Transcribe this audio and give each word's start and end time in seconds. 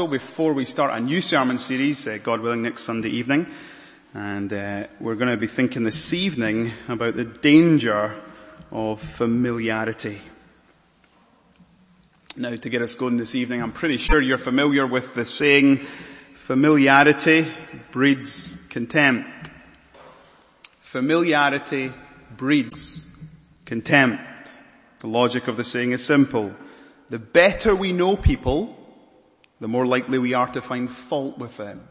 gospel 0.00 0.12
before 0.12 0.54
we 0.54 0.64
start 0.64 0.90
a 0.94 0.98
new 0.98 1.20
sermon 1.20 1.58
series, 1.58 2.06
uh, 2.06 2.16
God 2.22 2.40
willing, 2.40 2.62
next 2.62 2.84
Sunday 2.84 3.10
evening. 3.10 3.46
And 4.14 4.50
uh, 4.50 4.86
we're 4.98 5.14
going 5.14 5.30
to 5.30 5.36
be 5.36 5.46
thinking 5.46 5.84
this 5.84 6.14
evening 6.14 6.72
about 6.88 7.16
the 7.16 7.26
danger 7.26 8.18
of 8.70 8.98
familiarity. 8.98 10.18
Now 12.34 12.56
to 12.56 12.70
get 12.70 12.80
us 12.80 12.94
going 12.94 13.18
this 13.18 13.34
evening, 13.34 13.62
I'm 13.62 13.72
pretty 13.72 13.98
sure 13.98 14.22
you're 14.22 14.38
familiar 14.38 14.86
with 14.86 15.14
the 15.14 15.26
saying, 15.26 15.76
familiarity 16.32 17.46
breeds 17.90 18.68
contempt. 18.68 19.50
Familiarity 20.80 21.92
breeds 22.38 23.06
contempt. 23.66 24.48
The 25.00 25.08
logic 25.08 25.46
of 25.46 25.58
the 25.58 25.64
saying 25.64 25.92
is 25.92 26.02
simple. 26.02 26.54
The 27.10 27.18
better 27.18 27.76
we 27.76 27.92
know 27.92 28.16
people, 28.16 28.79
the 29.60 29.68
more 29.68 29.86
likely 29.86 30.18
we 30.18 30.34
are 30.34 30.48
to 30.48 30.62
find 30.62 30.90
fault 30.90 31.38
with 31.38 31.56
them. 31.56 31.86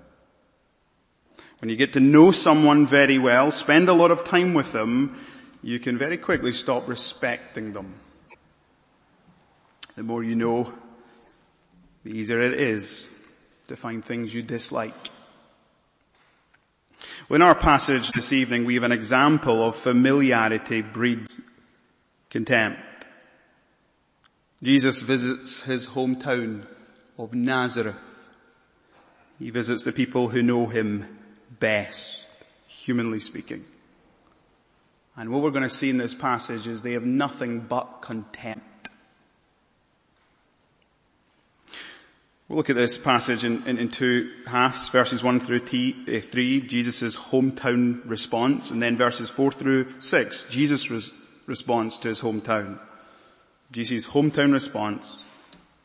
When 1.59 1.69
you 1.69 1.75
get 1.75 1.93
to 1.93 1.99
know 1.99 2.31
someone 2.31 2.85
very 2.85 3.17
well, 3.17 3.51
spend 3.51 3.89
a 3.89 3.93
lot 3.93 4.11
of 4.11 4.23
time 4.23 4.53
with 4.53 4.71
them, 4.71 5.17
you 5.61 5.79
can 5.79 5.97
very 5.97 6.17
quickly 6.17 6.51
stop 6.51 6.87
respecting 6.87 7.73
them. 7.73 7.93
The 9.95 10.03
more 10.03 10.23
you 10.23 10.35
know, 10.35 10.73
the 12.03 12.11
easier 12.11 12.39
it 12.39 12.53
is 12.53 13.13
to 13.67 13.75
find 13.75 14.03
things 14.03 14.33
you 14.33 14.41
dislike. 14.41 14.93
Well, 17.27 17.35
in 17.35 17.41
our 17.41 17.55
passage 17.55 18.11
this 18.13 18.31
evening, 18.31 18.65
we 18.65 18.75
have 18.75 18.83
an 18.83 18.91
example 18.91 19.63
of 19.63 19.75
familiarity 19.75 20.81
breeds 20.81 21.41
contempt. 22.29 22.79
Jesus 24.63 25.01
visits 25.01 25.63
his 25.63 25.87
hometown 25.87 26.65
of 27.19 27.33
Nazareth. 27.33 27.97
He 29.37 29.51
visits 29.51 29.83
the 29.83 29.91
people 29.91 30.29
who 30.29 30.41
know 30.41 30.67
him 30.67 31.05
best, 31.59 32.27
humanly 32.67 33.19
speaking. 33.19 33.65
And 35.15 35.29
what 35.29 35.41
we're 35.41 35.51
going 35.51 35.63
to 35.63 35.69
see 35.69 35.89
in 35.89 35.97
this 35.97 36.15
passage 36.15 36.65
is 36.65 36.81
they 36.81 36.93
have 36.93 37.05
nothing 37.05 37.59
but 37.59 38.01
contempt. 38.01 38.65
We'll 42.47 42.57
look 42.57 42.69
at 42.69 42.75
this 42.75 42.97
passage 42.97 43.43
in, 43.43 43.67
in, 43.67 43.77
in 43.77 43.89
two 43.89 44.31
halves, 44.47 44.87
verses 44.89 45.23
1 45.23 45.39
through 45.41 45.59
t, 45.59 45.95
uh, 46.07 46.19
3, 46.19 46.61
Jesus' 46.61 47.15
hometown 47.15 48.01
response, 48.05 48.71
and 48.71 48.81
then 48.81 48.97
verses 48.97 49.29
4 49.29 49.51
through 49.51 50.01
6, 50.01 50.49
Jesus' 50.49 50.89
res- 50.89 51.13
response 51.45 51.99
to 51.99 52.07
his 52.07 52.21
hometown. 52.21 52.79
Jesus' 53.71 54.07
hometown 54.07 54.51
response, 54.51 55.25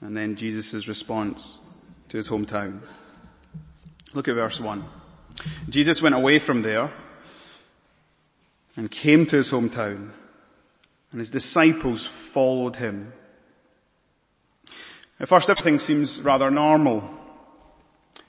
and 0.04 0.14
then 0.14 0.36
Jesus' 0.36 0.86
response 0.86 1.58
to 2.10 2.18
his 2.18 2.28
hometown. 2.28 2.80
Look 4.12 4.28
at 4.28 4.34
verse 4.34 4.60
1. 4.60 4.84
Jesus 5.70 6.02
went 6.02 6.14
away 6.14 6.38
from 6.38 6.60
there 6.60 6.92
and 8.76 8.90
came 8.90 9.24
to 9.26 9.36
his 9.36 9.50
hometown, 9.50 10.10
and 11.10 11.20
his 11.20 11.30
disciples 11.30 12.04
followed 12.04 12.76
him. 12.76 13.14
At 15.18 15.28
first 15.28 15.48
everything 15.48 15.78
seems 15.78 16.20
rather 16.20 16.50
normal. 16.50 17.02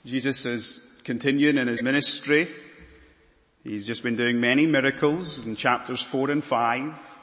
Jesus 0.06 0.46
is 0.46 1.02
continuing 1.04 1.58
in 1.58 1.68
his 1.68 1.82
ministry. 1.82 2.48
He's 3.66 3.86
just 3.86 4.02
been 4.02 4.16
doing 4.16 4.40
many 4.40 4.66
miracles 4.66 5.46
in 5.46 5.58
chapters 5.58 6.02
4 6.02 6.32
and 6.32 6.44
5. 6.44 7.20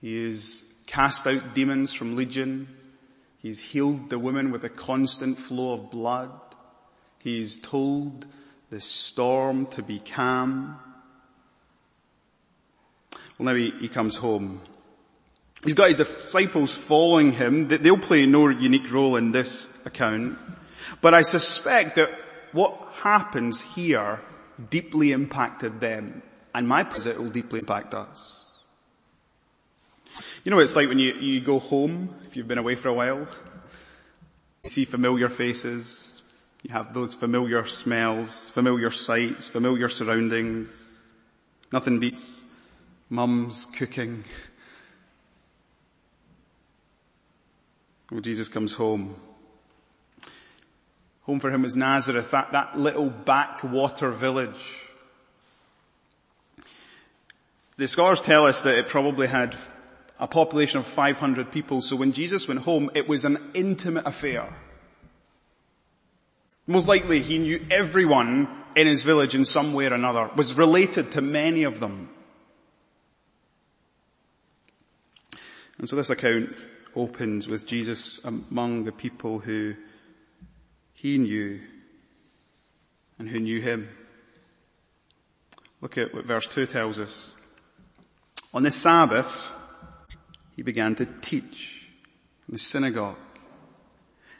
He 0.00 0.26
is 0.26 0.82
cast 0.88 1.28
out 1.28 1.54
demons 1.54 1.92
from 1.92 2.16
Legion. 2.16 2.66
He's 3.42 3.60
healed 3.60 4.10
the 4.10 4.18
woman 4.18 4.50
with 4.50 4.64
a 4.64 4.68
constant 4.68 5.38
flow 5.38 5.72
of 5.72 5.90
blood. 5.90 6.30
He's 7.22 7.58
told 7.58 8.26
the 8.68 8.80
storm 8.80 9.66
to 9.68 9.82
be 9.82 9.98
calm. 9.98 10.78
Well 13.38 13.46
now 13.46 13.54
he, 13.54 13.70
he 13.80 13.88
comes 13.88 14.16
home. 14.16 14.60
He's 15.64 15.74
got 15.74 15.88
his 15.88 15.96
disciples 15.96 16.76
following 16.76 17.32
him. 17.32 17.68
They'll 17.68 17.98
play 17.98 18.26
no 18.26 18.48
unique 18.48 18.90
role 18.92 19.16
in 19.16 19.32
this 19.32 19.84
account. 19.86 20.38
But 21.00 21.14
I 21.14 21.22
suspect 21.22 21.96
that 21.96 22.10
what 22.52 22.74
happens 22.94 23.60
here 23.60 24.20
deeply 24.70 25.12
impacted 25.12 25.80
them. 25.80 26.22
And 26.54 26.66
my 26.66 26.82
visit 26.82 27.18
will 27.18 27.30
deeply 27.30 27.60
impact 27.60 27.94
us. 27.94 28.39
You 30.42 30.50
know 30.50 30.56
what 30.56 30.62
it's 30.62 30.76
like 30.76 30.88
when 30.88 30.98
you, 30.98 31.12
you 31.14 31.40
go 31.42 31.58
home, 31.58 32.14
if 32.26 32.34
you've 32.34 32.48
been 32.48 32.56
away 32.56 32.74
for 32.74 32.88
a 32.88 32.94
while, 32.94 33.28
you 34.64 34.70
see 34.70 34.86
familiar 34.86 35.28
faces, 35.28 36.22
you 36.62 36.72
have 36.72 36.94
those 36.94 37.14
familiar 37.14 37.66
smells, 37.66 38.48
familiar 38.48 38.90
sights, 38.90 39.48
familiar 39.48 39.90
surroundings. 39.90 40.98
Nothing 41.72 41.98
beats 41.98 42.44
mum's 43.10 43.66
cooking. 43.76 44.24
When 48.08 48.22
Jesus 48.22 48.48
comes 48.48 48.74
home, 48.74 49.16
home 51.22 51.38
for 51.38 51.50
him 51.50 51.62
was 51.62 51.76
Nazareth, 51.76 52.30
that, 52.30 52.52
that 52.52 52.78
little 52.78 53.10
backwater 53.10 54.10
village. 54.10 54.86
The 57.76 57.86
scholars 57.86 58.22
tell 58.22 58.46
us 58.46 58.62
that 58.62 58.78
it 58.78 58.88
probably 58.88 59.26
had 59.26 59.54
a 60.20 60.28
population 60.28 60.78
of 60.78 60.86
500 60.86 61.50
people. 61.50 61.80
So 61.80 61.96
when 61.96 62.12
Jesus 62.12 62.46
went 62.46 62.60
home, 62.60 62.90
it 62.94 63.08
was 63.08 63.24
an 63.24 63.38
intimate 63.54 64.06
affair. 64.06 64.54
Most 66.66 66.86
likely 66.86 67.20
he 67.20 67.38
knew 67.38 67.64
everyone 67.70 68.46
in 68.76 68.86
his 68.86 69.02
village 69.02 69.34
in 69.34 69.44
some 69.44 69.72
way 69.72 69.86
or 69.86 69.94
another, 69.94 70.30
was 70.36 70.56
related 70.56 71.10
to 71.12 71.20
many 71.20 71.64
of 71.64 71.80
them. 71.80 72.08
And 75.78 75.88
so 75.88 75.96
this 75.96 76.10
account 76.10 76.54
opens 76.94 77.48
with 77.48 77.66
Jesus 77.66 78.22
among 78.24 78.84
the 78.84 78.92
people 78.92 79.38
who 79.40 79.74
he 80.92 81.18
knew 81.18 81.60
and 83.18 83.28
who 83.28 83.40
knew 83.40 83.60
him. 83.60 83.88
Look 85.80 85.96
at 85.96 86.14
what 86.14 86.26
verse 86.26 86.46
2 86.46 86.66
tells 86.66 86.98
us. 86.98 87.34
On 88.52 88.62
the 88.62 88.70
Sabbath, 88.70 89.52
he 90.60 90.62
began 90.62 90.94
to 90.94 91.06
teach 91.22 91.88
in 92.46 92.52
the 92.52 92.58
synagogue. 92.58 93.16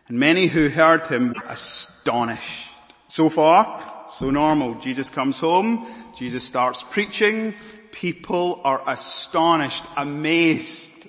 And 0.07 0.19
many 0.19 0.49
who 0.49 0.69
heard 0.69 1.07
him 1.07 1.29
were 1.29 1.49
astonished. 1.49 2.69
So 3.07 3.31
far, 3.31 4.05
so 4.07 4.29
normal. 4.29 4.75
Jesus 4.81 5.09
comes 5.09 5.41
home, 5.41 5.87
Jesus 6.15 6.47
starts 6.47 6.83
preaching, 6.83 7.55
people 7.91 8.61
are 8.65 8.83
astonished, 8.87 9.87
amazed. 9.97 11.09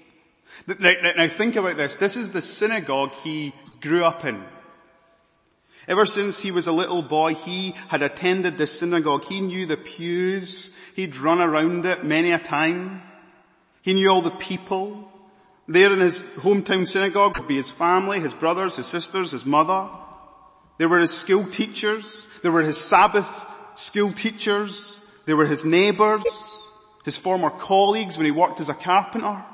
Now, 0.79 0.93
now, 1.17 1.27
think 1.27 1.57
about 1.57 1.75
this. 1.75 1.97
This 1.97 2.15
is 2.15 2.31
the 2.31 2.41
synagogue 2.41 3.11
he 3.15 3.51
grew 3.81 4.05
up 4.05 4.23
in. 4.23 4.41
Ever 5.89 6.05
since 6.05 6.39
he 6.39 6.51
was 6.51 6.67
a 6.67 6.71
little 6.71 7.01
boy, 7.01 7.35
he 7.35 7.75
had 7.89 8.01
attended 8.01 8.57
the 8.57 8.65
synagogue. 8.65 9.25
He 9.25 9.41
knew 9.41 9.65
the 9.65 9.75
pews. 9.75 10.73
He'd 10.95 11.17
run 11.17 11.41
around 11.41 11.85
it 11.85 12.05
many 12.05 12.31
a 12.31 12.39
time. 12.39 13.01
He 13.81 13.93
knew 13.93 14.09
all 14.09 14.21
the 14.21 14.31
people. 14.31 15.11
There 15.67 15.91
in 15.93 15.99
his 15.99 16.35
hometown 16.37 16.85
synagogue 16.85 17.37
would 17.37 17.47
be 17.47 17.55
his 17.55 17.69
family, 17.69 18.19
his 18.19 18.33
brothers, 18.33 18.75
his 18.75 18.87
sisters, 18.87 19.31
his 19.31 19.45
mother. 19.45 19.89
There 20.77 20.89
were 20.89 20.99
his 20.99 21.15
school 21.15 21.43
teachers. 21.45 22.27
There 22.41 22.51
were 22.51 22.61
his 22.61 22.77
Sabbath 22.77 23.45
school 23.75 24.11
teachers. 24.11 25.05
There 25.25 25.37
were 25.37 25.45
his 25.45 25.63
neighbors, 25.63 26.25
his 27.05 27.17
former 27.17 27.49
colleagues 27.49 28.17
when 28.17 28.25
he 28.25 28.31
worked 28.31 28.59
as 28.59 28.69
a 28.69 28.73
carpenter. 28.73 29.45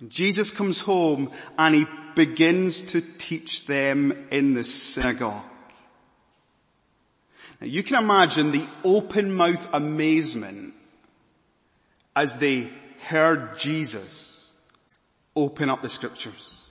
And 0.00 0.10
Jesus 0.10 0.50
comes 0.50 0.80
home 0.80 1.30
and 1.58 1.74
he 1.74 1.86
begins 2.14 2.92
to 2.92 3.00
teach 3.00 3.66
them 3.66 4.26
in 4.30 4.54
the 4.54 4.64
synagogue. 4.64 5.42
Now 7.60 7.66
you 7.66 7.82
can 7.82 8.02
imagine 8.02 8.50
the 8.50 8.66
open 8.84 9.34
mouth 9.34 9.68
amazement 9.72 10.74
as 12.16 12.38
they 12.38 12.70
heard 13.04 13.58
Jesus 13.58 14.54
open 15.36 15.68
up 15.68 15.82
the 15.82 15.88
scriptures. 15.88 16.70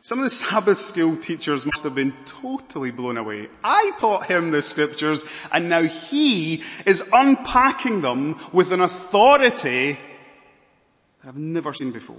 Some 0.00 0.18
of 0.18 0.24
the 0.24 0.30
Sabbath 0.30 0.78
school 0.78 1.16
teachers 1.16 1.64
must 1.64 1.82
have 1.82 1.94
been 1.94 2.12
totally 2.24 2.90
blown 2.90 3.16
away. 3.16 3.48
I 3.62 3.92
taught 4.00 4.26
him 4.26 4.50
the 4.50 4.60
scriptures 4.60 5.24
and 5.52 5.68
now 5.68 5.82
he 5.82 6.62
is 6.84 7.08
unpacking 7.12 8.00
them 8.00 8.38
with 8.52 8.72
an 8.72 8.80
authority 8.80 9.92
that 9.92 11.28
I've 11.28 11.38
never 11.38 11.72
seen 11.72 11.90
before. 11.90 12.16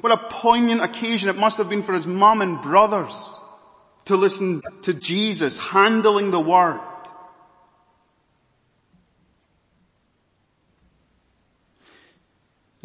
What 0.00 0.12
a 0.12 0.16
poignant 0.16 0.82
occasion 0.82 1.30
it 1.30 1.36
must 1.36 1.58
have 1.58 1.68
been 1.68 1.82
for 1.82 1.92
his 1.92 2.06
mom 2.06 2.42
and 2.42 2.60
brothers 2.60 3.38
to 4.06 4.16
listen 4.16 4.62
to 4.82 4.92
Jesus 4.92 5.58
handling 5.58 6.30
the 6.30 6.40
word. 6.40 6.80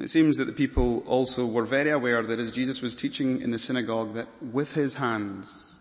It 0.01 0.09
seems 0.09 0.37
that 0.37 0.45
the 0.45 0.51
people 0.51 1.03
also 1.05 1.45
were 1.45 1.63
very 1.63 1.91
aware 1.91 2.23
that 2.23 2.39
as 2.39 2.51
Jesus 2.51 2.81
was 2.81 2.95
teaching 2.95 3.39
in 3.39 3.51
the 3.51 3.59
synagogue 3.59 4.15
that 4.15 4.27
with 4.41 4.73
his 4.73 4.95
hands, 4.95 5.75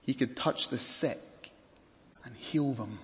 he 0.00 0.14
could 0.14 0.36
touch 0.36 0.70
the 0.70 0.78
sick 0.78 1.18
and 2.24 2.34
heal 2.34 2.72
them. 2.72 2.98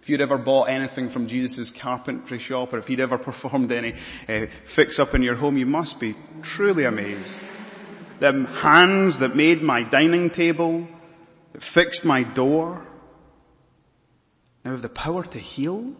If 0.00 0.08
you'd 0.08 0.20
ever 0.20 0.38
bought 0.38 0.68
anything 0.68 1.08
from 1.08 1.26
Jesus' 1.26 1.70
carpentry 1.70 2.38
shop 2.38 2.72
or 2.72 2.78
if 2.78 2.88
you'd 2.88 3.00
ever 3.00 3.18
performed 3.18 3.72
any 3.72 3.94
uh, 4.28 4.46
fix 4.64 5.00
up 5.00 5.16
in 5.16 5.22
your 5.24 5.34
home, 5.34 5.56
you 5.56 5.66
must 5.66 5.98
be 5.98 6.14
truly 6.42 6.84
amazed. 6.84 7.42
The 8.20 8.44
hands 8.60 9.18
that 9.18 9.34
made 9.34 9.62
my 9.62 9.82
dining 9.82 10.30
table, 10.30 10.86
that 11.52 11.62
fixed 11.62 12.04
my 12.04 12.22
door, 12.22 12.86
now 14.64 14.70
have 14.70 14.82
the 14.82 14.88
power 14.88 15.24
to 15.24 15.38
heal 15.40 15.96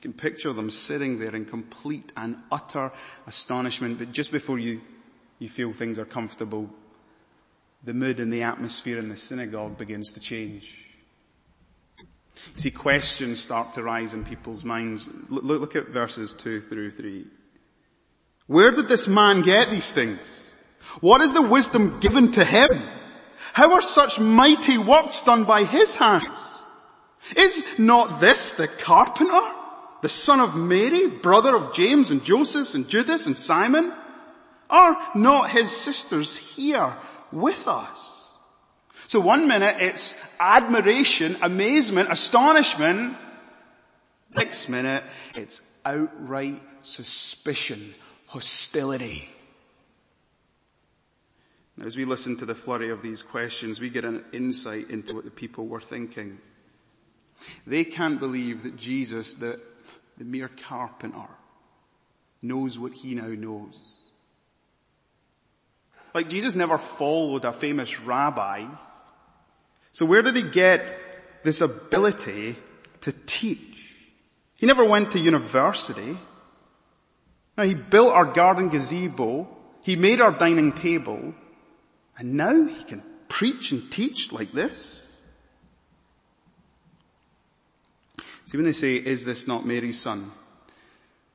You 0.00 0.10
can 0.10 0.12
picture 0.14 0.54
them 0.54 0.70
sitting 0.70 1.18
there 1.18 1.36
in 1.36 1.44
complete 1.44 2.10
and 2.16 2.36
utter 2.50 2.90
astonishment, 3.26 3.98
but 3.98 4.12
just 4.12 4.32
before 4.32 4.58
you, 4.58 4.80
you 5.38 5.50
feel 5.50 5.74
things 5.74 5.98
are 5.98 6.06
comfortable, 6.06 6.70
the 7.84 7.92
mood 7.92 8.18
and 8.18 8.32
the 8.32 8.42
atmosphere 8.42 8.98
in 8.98 9.10
the 9.10 9.16
synagogue 9.16 9.76
begins 9.76 10.14
to 10.14 10.20
change. 10.20 10.86
You 11.98 12.60
see, 12.60 12.70
questions 12.70 13.40
start 13.42 13.74
to 13.74 13.82
rise 13.82 14.14
in 14.14 14.24
people's 14.24 14.64
minds. 14.64 15.10
Look, 15.28 15.44
look 15.44 15.76
at 15.76 15.88
verses 15.88 16.32
two 16.32 16.60
through 16.60 16.92
three. 16.92 17.26
Where 18.46 18.70
did 18.70 18.88
this 18.88 19.06
man 19.06 19.42
get 19.42 19.70
these 19.70 19.92
things? 19.92 20.50
What 21.00 21.20
is 21.20 21.34
the 21.34 21.42
wisdom 21.42 22.00
given 22.00 22.30
to 22.32 22.44
him? 22.44 22.70
How 23.52 23.74
are 23.74 23.82
such 23.82 24.18
mighty 24.18 24.78
works 24.78 25.22
done 25.22 25.44
by 25.44 25.64
his 25.64 25.96
hands? 25.96 26.58
Is 27.36 27.78
not 27.78 28.20
this 28.20 28.54
the 28.54 28.66
carpenter? 28.66 29.39
The 30.02 30.08
son 30.08 30.40
of 30.40 30.56
Mary, 30.56 31.08
brother 31.08 31.54
of 31.54 31.74
James 31.74 32.10
and 32.10 32.24
Joseph 32.24 32.74
and 32.74 32.88
Judas 32.88 33.26
and 33.26 33.36
Simon? 33.36 33.92
Are 34.68 34.96
not 35.14 35.50
his 35.50 35.70
sisters 35.70 36.36
here 36.36 36.96
with 37.32 37.66
us? 37.66 38.14
So 39.08 39.18
one 39.18 39.48
minute 39.48 39.76
it's 39.80 40.36
admiration, 40.38 41.36
amazement, 41.42 42.10
astonishment. 42.10 43.16
Next 44.34 44.68
minute 44.68 45.02
it's 45.34 45.62
outright 45.84 46.62
suspicion, 46.82 47.94
hostility. 48.26 49.28
Now, 51.76 51.86
as 51.86 51.96
we 51.96 52.04
listen 52.04 52.36
to 52.36 52.46
the 52.46 52.54
flurry 52.54 52.90
of 52.90 53.02
these 53.02 53.22
questions, 53.22 53.80
we 53.80 53.90
get 53.90 54.04
an 54.04 54.24
insight 54.32 54.90
into 54.90 55.14
what 55.14 55.24
the 55.24 55.30
people 55.30 55.66
were 55.66 55.80
thinking. 55.80 56.38
They 57.66 57.84
can't 57.84 58.20
believe 58.20 58.62
that 58.62 58.76
Jesus, 58.76 59.34
the 59.34 59.58
the 60.20 60.26
mere 60.26 60.48
carpenter, 60.48 61.30
knows 62.42 62.78
what 62.78 62.92
he 62.92 63.14
now 63.14 63.28
knows. 63.28 63.80
Like 66.14 66.28
Jesus 66.28 66.54
never 66.54 66.76
followed 66.76 67.46
a 67.46 67.54
famous 67.54 67.98
rabbi. 68.00 68.66
So 69.92 70.04
where 70.04 70.20
did 70.20 70.36
he 70.36 70.42
get 70.42 71.42
this 71.42 71.62
ability 71.62 72.56
to 73.00 73.12
teach? 73.24 73.96
He 74.56 74.66
never 74.66 74.84
went 74.84 75.12
to 75.12 75.18
university. 75.18 76.18
Now 77.56 77.64
he 77.64 77.72
built 77.72 78.12
our 78.12 78.26
garden 78.26 78.68
gazebo. 78.68 79.48
He 79.80 79.96
made 79.96 80.20
our 80.20 80.32
dining 80.32 80.72
table. 80.72 81.34
And 82.18 82.34
now 82.34 82.66
he 82.66 82.84
can 82.84 83.02
preach 83.26 83.72
and 83.72 83.90
teach 83.90 84.32
like 84.32 84.52
this. 84.52 84.99
See, 88.50 88.58
when 88.58 88.64
they 88.64 88.72
say, 88.72 88.96
is 88.96 89.24
this 89.24 89.46
not 89.46 89.64
Mary's 89.64 90.00
son? 90.00 90.32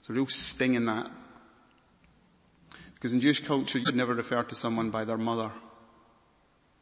There's 0.01 0.09
a 0.09 0.13
real 0.19 0.27
sting 0.27 0.73
in 0.73 0.83
that. 0.87 1.09
Because 2.93 3.13
in 3.13 3.21
Jewish 3.21 3.39
culture, 3.39 3.79
you'd 3.79 3.95
never 3.95 4.13
refer 4.13 4.43
to 4.43 4.53
someone 4.53 4.89
by 4.89 5.05
their 5.05 5.17
mother. 5.17 5.49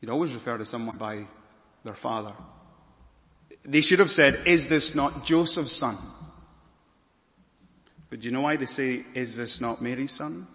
You'd 0.01 0.09
always 0.09 0.33
refer 0.33 0.57
to 0.57 0.65
someone 0.65 0.97
by 0.97 1.27
their 1.83 1.93
father. 1.93 2.33
They 3.63 3.81
should 3.81 3.99
have 3.99 4.09
said, 4.09 4.47
is 4.47 4.69
this 4.69 4.95
not 4.95 5.23
Joseph's 5.23 5.71
son? 5.71 5.97
But 8.09 8.21
do 8.21 8.27
you 8.27 8.33
know 8.33 8.41
why 8.41 8.55
they 8.55 8.65
say, 8.65 9.05
is 9.13 9.35
this 9.35 9.61
not 9.61 9.83
Mary's 9.83 10.13
son? 10.13 10.47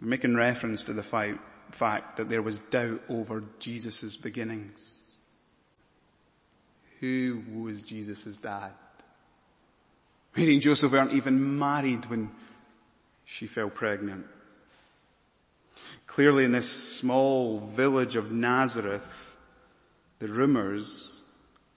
They're 0.00 0.08
making 0.08 0.36
reference 0.36 0.84
to 0.84 0.92
the 0.92 1.02
fact 1.02 2.16
that 2.16 2.28
there 2.28 2.42
was 2.42 2.60
doubt 2.60 3.02
over 3.08 3.42
Jesus' 3.58 4.16
beginnings. 4.16 5.00
Who 7.02 7.42
was 7.64 7.82
Jesus' 7.82 8.38
dad? 8.38 8.70
Mary 10.36 10.52
and 10.52 10.62
Joseph 10.62 10.92
weren't 10.92 11.12
even 11.12 11.58
married 11.58 12.06
when 12.06 12.30
she 13.24 13.48
fell 13.48 13.68
pregnant. 13.68 14.24
Clearly 16.06 16.44
in 16.44 16.52
this 16.52 16.70
small 16.70 17.58
village 17.58 18.14
of 18.14 18.30
Nazareth, 18.30 19.36
the 20.20 20.28
rumors 20.28 21.20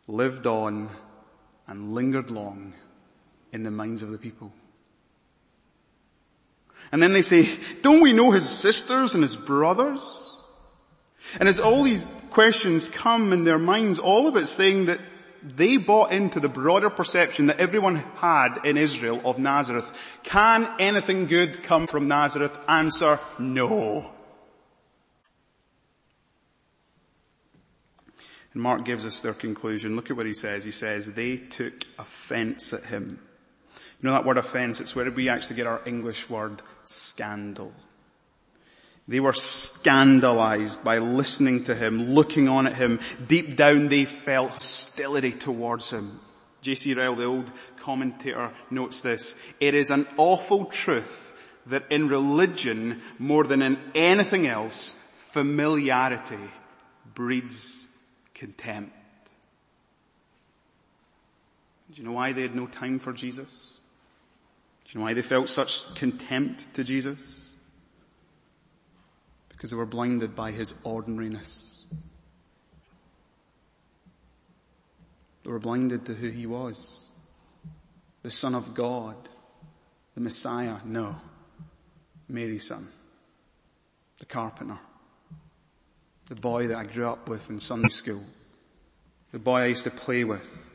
lived 0.07 0.45
on 0.45 0.91
and 1.65 1.93
lingered 1.93 2.29
long 2.29 2.73
in 3.51 3.63
the 3.63 3.71
minds 3.71 4.03
of 4.03 4.11
the 4.11 4.19
people. 4.19 4.53
And 6.91 7.01
then 7.01 7.13
they 7.13 7.23
say, 7.23 7.49
don't 7.81 8.01
we 8.01 8.13
know 8.13 8.29
his 8.29 8.47
sisters 8.47 9.15
and 9.15 9.23
his 9.23 9.35
brothers? 9.35 10.21
And 11.39 11.49
as 11.49 11.59
all 11.59 11.81
these 11.81 12.11
questions 12.29 12.89
come 12.89 13.33
in 13.33 13.43
their 13.43 13.57
minds, 13.57 13.97
all 13.97 14.27
of 14.27 14.35
it 14.35 14.45
saying 14.45 14.85
that 14.85 14.99
they 15.45 15.77
bought 15.77 16.11
into 16.11 16.39
the 16.39 16.49
broader 16.49 16.89
perception 16.89 17.47
that 17.47 17.59
everyone 17.59 17.95
had 17.95 18.59
in 18.63 18.77
Israel 18.77 19.21
of 19.23 19.37
Nazareth. 19.37 20.19
Can 20.23 20.67
anything 20.79 21.27
good 21.27 21.61
come 21.61 21.87
from 21.87 22.07
Nazareth? 22.07 22.57
Answer, 22.67 23.19
no. 23.37 24.11
And 28.53 28.63
Mark 28.63 28.85
gives 28.85 29.05
us 29.05 29.19
their 29.19 29.33
conclusion. 29.33 29.95
Look 29.95 30.09
at 30.09 30.17
what 30.17 30.25
he 30.25 30.33
says. 30.33 30.63
He 30.63 30.71
says, 30.71 31.13
they 31.13 31.37
took 31.37 31.85
offense 31.99 32.73
at 32.73 32.83
him. 32.85 33.19
You 34.01 34.07
know 34.09 34.13
that 34.13 34.25
word 34.25 34.37
offense? 34.37 34.79
It's 34.81 34.95
where 34.95 35.09
we 35.11 35.29
actually 35.29 35.57
get 35.57 35.67
our 35.67 35.81
English 35.85 36.29
word 36.29 36.61
scandal. 36.83 37.73
They 39.07 39.19
were 39.19 39.33
scandalized 39.33 40.83
by 40.83 40.97
listening 40.97 41.65
to 41.65 41.75
him, 41.75 42.13
looking 42.13 42.47
on 42.47 42.65
at 42.65 42.75
him. 42.75 42.99
Deep 43.27 43.55
down 43.55 43.87
they 43.87 44.05
felt 44.05 44.51
hostility 44.51 45.31
towards 45.31 45.93
him. 45.93 46.19
J.C. 46.61 46.95
Ryle, 46.95 47.15
the 47.15 47.25
old 47.25 47.51
commentator, 47.77 48.51
notes 48.71 49.01
this. 49.01 49.39
It 49.59 49.75
is 49.75 49.91
an 49.91 50.07
awful 50.17 50.65
truth 50.65 51.31
that 51.67 51.83
in 51.91 52.07
religion, 52.07 53.01
more 53.19 53.43
than 53.43 53.61
in 53.61 53.77
anything 53.93 54.47
else, 54.47 54.93
familiarity 55.17 56.39
breeds 57.13 57.85
contempt. 58.33 58.93
Do 61.91 62.01
you 62.01 62.07
know 62.07 62.13
why 62.13 62.33
they 62.33 62.41
had 62.41 62.55
no 62.55 62.65
time 62.65 62.97
for 62.97 63.13
Jesus? 63.13 63.77
Do 64.85 64.91
you 64.91 64.99
know 64.99 65.05
why 65.05 65.13
they 65.13 65.21
felt 65.21 65.49
such 65.49 65.93
contempt 65.93 66.73
to 66.73 66.83
Jesus? 66.83 67.44
Because 69.55 69.69
they 69.69 69.75
were 69.75 69.85
blinded 69.85 70.35
by 70.35 70.51
his 70.51 70.75
ordinariness. 70.83 71.85
They 75.43 75.51
were 75.51 75.59
blinded 75.59 76.05
to 76.07 76.13
who 76.13 76.29
he 76.29 76.45
was. 76.45 77.07
The 78.23 78.31
son 78.31 78.55
of 78.55 78.73
God. 78.73 79.15
The 80.15 80.21
Messiah. 80.21 80.77
No. 80.83 81.15
Mary's 82.27 82.67
son. 82.67 82.89
The 84.19 84.25
carpenter. 84.25 84.79
The 86.27 86.35
boy 86.35 86.67
that 86.67 86.77
I 86.77 86.83
grew 86.83 87.07
up 87.07 87.29
with 87.29 87.49
in 87.49 87.59
Sunday 87.59 87.89
school. 87.89 88.23
The 89.31 89.39
boy 89.39 89.59
I 89.59 89.65
used 89.67 89.83
to 89.83 89.91
play 89.91 90.23
with. 90.23 90.73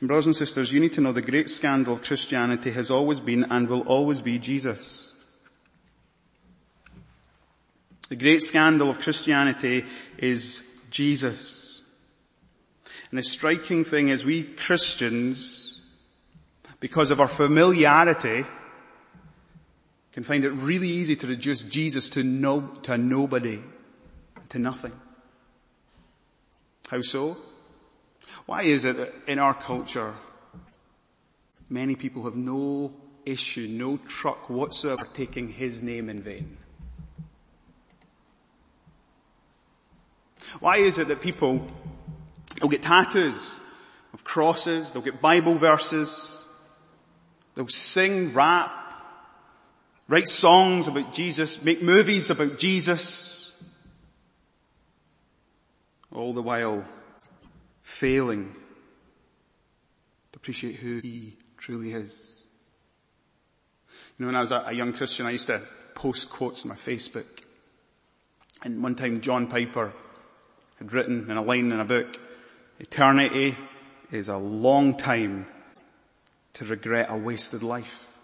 And 0.00 0.08
brothers 0.08 0.26
and 0.26 0.36
sisters, 0.36 0.72
you 0.72 0.80
need 0.80 0.94
to 0.94 1.00
know 1.00 1.12
the 1.12 1.20
great 1.20 1.50
scandal 1.50 1.94
of 1.94 2.02
Christianity 2.02 2.70
has 2.70 2.90
always 2.90 3.20
been 3.20 3.44
and 3.50 3.68
will 3.68 3.82
always 3.82 4.20
be 4.22 4.38
Jesus. 4.38 5.15
The 8.08 8.16
great 8.16 8.40
scandal 8.40 8.88
of 8.88 9.00
Christianity 9.00 9.84
is 10.18 10.86
Jesus. 10.90 11.80
And 13.10 13.18
the 13.18 13.22
striking 13.22 13.84
thing 13.84 14.08
is 14.08 14.24
we 14.24 14.44
Christians, 14.44 15.80
because 16.78 17.10
of 17.10 17.20
our 17.20 17.28
familiarity, 17.28 18.44
can 20.12 20.22
find 20.22 20.44
it 20.44 20.50
really 20.50 20.88
easy 20.88 21.16
to 21.16 21.26
reduce 21.26 21.62
Jesus 21.62 22.08
to 22.10 22.22
no, 22.22 22.60
to 22.82 22.96
nobody, 22.96 23.60
to 24.50 24.58
nothing. 24.58 24.92
How 26.88 27.00
so? 27.00 27.36
Why 28.46 28.62
is 28.62 28.84
it 28.84 28.96
that 28.96 29.12
in 29.26 29.38
our 29.38 29.54
culture, 29.54 30.14
many 31.68 31.96
people 31.96 32.22
have 32.24 32.36
no 32.36 32.92
issue, 33.24 33.66
no 33.66 33.96
truck 33.96 34.48
whatsoever 34.48 35.06
taking 35.12 35.48
His 35.48 35.82
name 35.82 36.08
in 36.08 36.22
vain? 36.22 36.56
Why 40.60 40.78
is 40.78 40.98
it 40.98 41.08
that 41.08 41.20
people 41.20 41.66
They'll 42.60 42.70
get 42.70 42.82
tattoos 42.82 43.60
of 44.12 44.24
crosses. 44.24 44.90
They'll 44.90 45.02
get 45.02 45.20
Bible 45.20 45.54
verses. 45.54 46.44
They'll 47.54 47.68
sing, 47.68 48.32
rap, 48.32 48.70
write 50.08 50.26
songs 50.26 50.88
about 50.88 51.12
Jesus, 51.14 51.64
make 51.64 51.82
movies 51.82 52.30
about 52.30 52.58
Jesus. 52.58 53.54
All 56.12 56.32
the 56.32 56.42
while 56.42 56.84
failing 57.82 58.52
to 60.32 60.36
appreciate 60.36 60.76
who 60.76 61.00
he 61.00 61.36
truly 61.58 61.92
is. 61.92 62.44
You 64.18 64.24
know, 64.24 64.28
when 64.28 64.36
I 64.36 64.40
was 64.40 64.52
a 64.52 64.72
young 64.72 64.94
Christian, 64.94 65.26
I 65.26 65.30
used 65.30 65.46
to 65.48 65.60
post 65.94 66.30
quotes 66.30 66.64
on 66.64 66.70
my 66.70 66.74
Facebook. 66.74 67.26
And 68.62 68.82
one 68.82 68.94
time 68.94 69.20
John 69.20 69.46
Piper 69.46 69.92
had 70.78 70.92
written 70.92 71.30
in 71.30 71.36
a 71.36 71.42
line 71.42 71.72
in 71.72 71.80
a 71.80 71.84
book, 71.84 72.18
eternity 72.78 73.56
is 74.10 74.28
a 74.28 74.36
long 74.36 74.96
time 74.96 75.46
to 76.54 76.64
regret 76.64 77.06
a 77.10 77.16
wasted 77.16 77.62
life. 77.62 78.18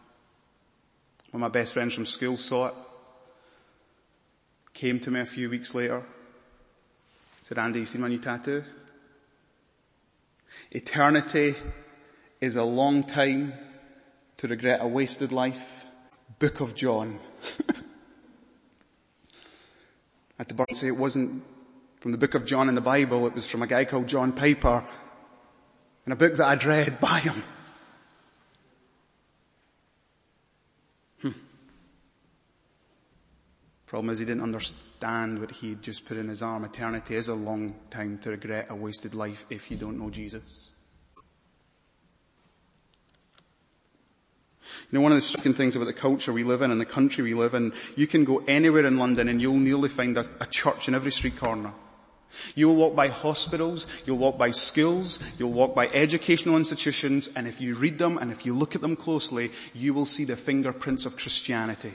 One 1.30 1.42
of 1.42 1.52
my 1.52 1.60
best 1.60 1.74
friends 1.74 1.94
from 1.94 2.06
school 2.06 2.36
saw 2.36 2.66
it, 2.68 2.74
came 4.74 5.00
to 5.00 5.10
me 5.10 5.20
a 5.20 5.26
few 5.26 5.50
weeks 5.50 5.74
later, 5.74 6.02
said, 7.42 7.58
Andy, 7.58 7.80
you 7.80 7.86
see 7.86 7.98
my 7.98 8.08
new 8.08 8.18
tattoo? 8.18 8.64
Eternity 10.70 11.54
is 12.40 12.56
a 12.56 12.64
long 12.64 13.04
time 13.04 13.52
to 14.38 14.48
regret 14.48 14.80
a 14.82 14.86
wasted 14.86 15.32
life. 15.32 15.86
Book 16.38 16.60
of 16.60 16.74
John. 16.74 17.20
At 20.38 20.48
the 20.48 20.54
burn 20.54 20.66
say 20.72 20.88
it 20.88 20.96
wasn't 20.96 21.44
from 22.02 22.10
the 22.10 22.18
book 22.18 22.34
of 22.34 22.44
John 22.44 22.68
in 22.68 22.74
the 22.74 22.80
Bible, 22.80 23.28
it 23.28 23.32
was 23.32 23.46
from 23.46 23.62
a 23.62 23.66
guy 23.68 23.84
called 23.84 24.08
John 24.08 24.32
Piper 24.32 24.84
in 26.04 26.10
a 26.10 26.16
book 26.16 26.34
that 26.34 26.48
I'd 26.48 26.64
read 26.64 26.98
by 26.98 27.20
him. 27.20 27.44
Hmm. 31.20 31.30
Problem 33.86 34.10
is 34.10 34.18
he 34.18 34.24
didn't 34.24 34.42
understand 34.42 35.38
what 35.38 35.52
he'd 35.52 35.80
just 35.80 36.04
put 36.04 36.16
in 36.16 36.26
his 36.26 36.42
arm. 36.42 36.64
Eternity 36.64 37.14
is 37.14 37.28
a 37.28 37.34
long 37.34 37.72
time 37.90 38.18
to 38.18 38.30
regret 38.30 38.66
a 38.68 38.74
wasted 38.74 39.14
life 39.14 39.46
if 39.48 39.70
you 39.70 39.76
don't 39.76 39.96
know 39.96 40.10
Jesus. 40.10 40.70
You 44.90 44.98
know, 44.98 45.02
one 45.02 45.12
of 45.12 45.18
the 45.18 45.22
striking 45.22 45.54
things 45.54 45.76
about 45.76 45.84
the 45.84 45.92
culture 45.92 46.32
we 46.32 46.42
live 46.42 46.62
in 46.62 46.72
and 46.72 46.80
the 46.80 46.84
country 46.84 47.22
we 47.22 47.34
live 47.34 47.54
in, 47.54 47.72
you 47.94 48.08
can 48.08 48.24
go 48.24 48.42
anywhere 48.48 48.86
in 48.86 48.98
London 48.98 49.28
and 49.28 49.40
you'll 49.40 49.54
nearly 49.54 49.88
find 49.88 50.18
a, 50.18 50.24
a 50.40 50.46
church 50.46 50.88
in 50.88 50.96
every 50.96 51.12
street 51.12 51.36
corner. 51.36 51.72
You'll 52.54 52.76
walk 52.76 52.94
by 52.94 53.08
hospitals, 53.08 53.86
you'll 54.06 54.18
walk 54.18 54.38
by 54.38 54.50
schools, 54.50 55.18
you'll 55.38 55.52
walk 55.52 55.74
by 55.74 55.88
educational 55.88 56.56
institutions, 56.56 57.28
and 57.34 57.46
if 57.46 57.60
you 57.60 57.74
read 57.74 57.98
them 57.98 58.18
and 58.18 58.32
if 58.32 58.46
you 58.46 58.56
look 58.56 58.74
at 58.74 58.80
them 58.80 58.96
closely, 58.96 59.50
you 59.74 59.94
will 59.94 60.06
see 60.06 60.24
the 60.24 60.36
fingerprints 60.36 61.06
of 61.06 61.16
Christianity. 61.16 61.92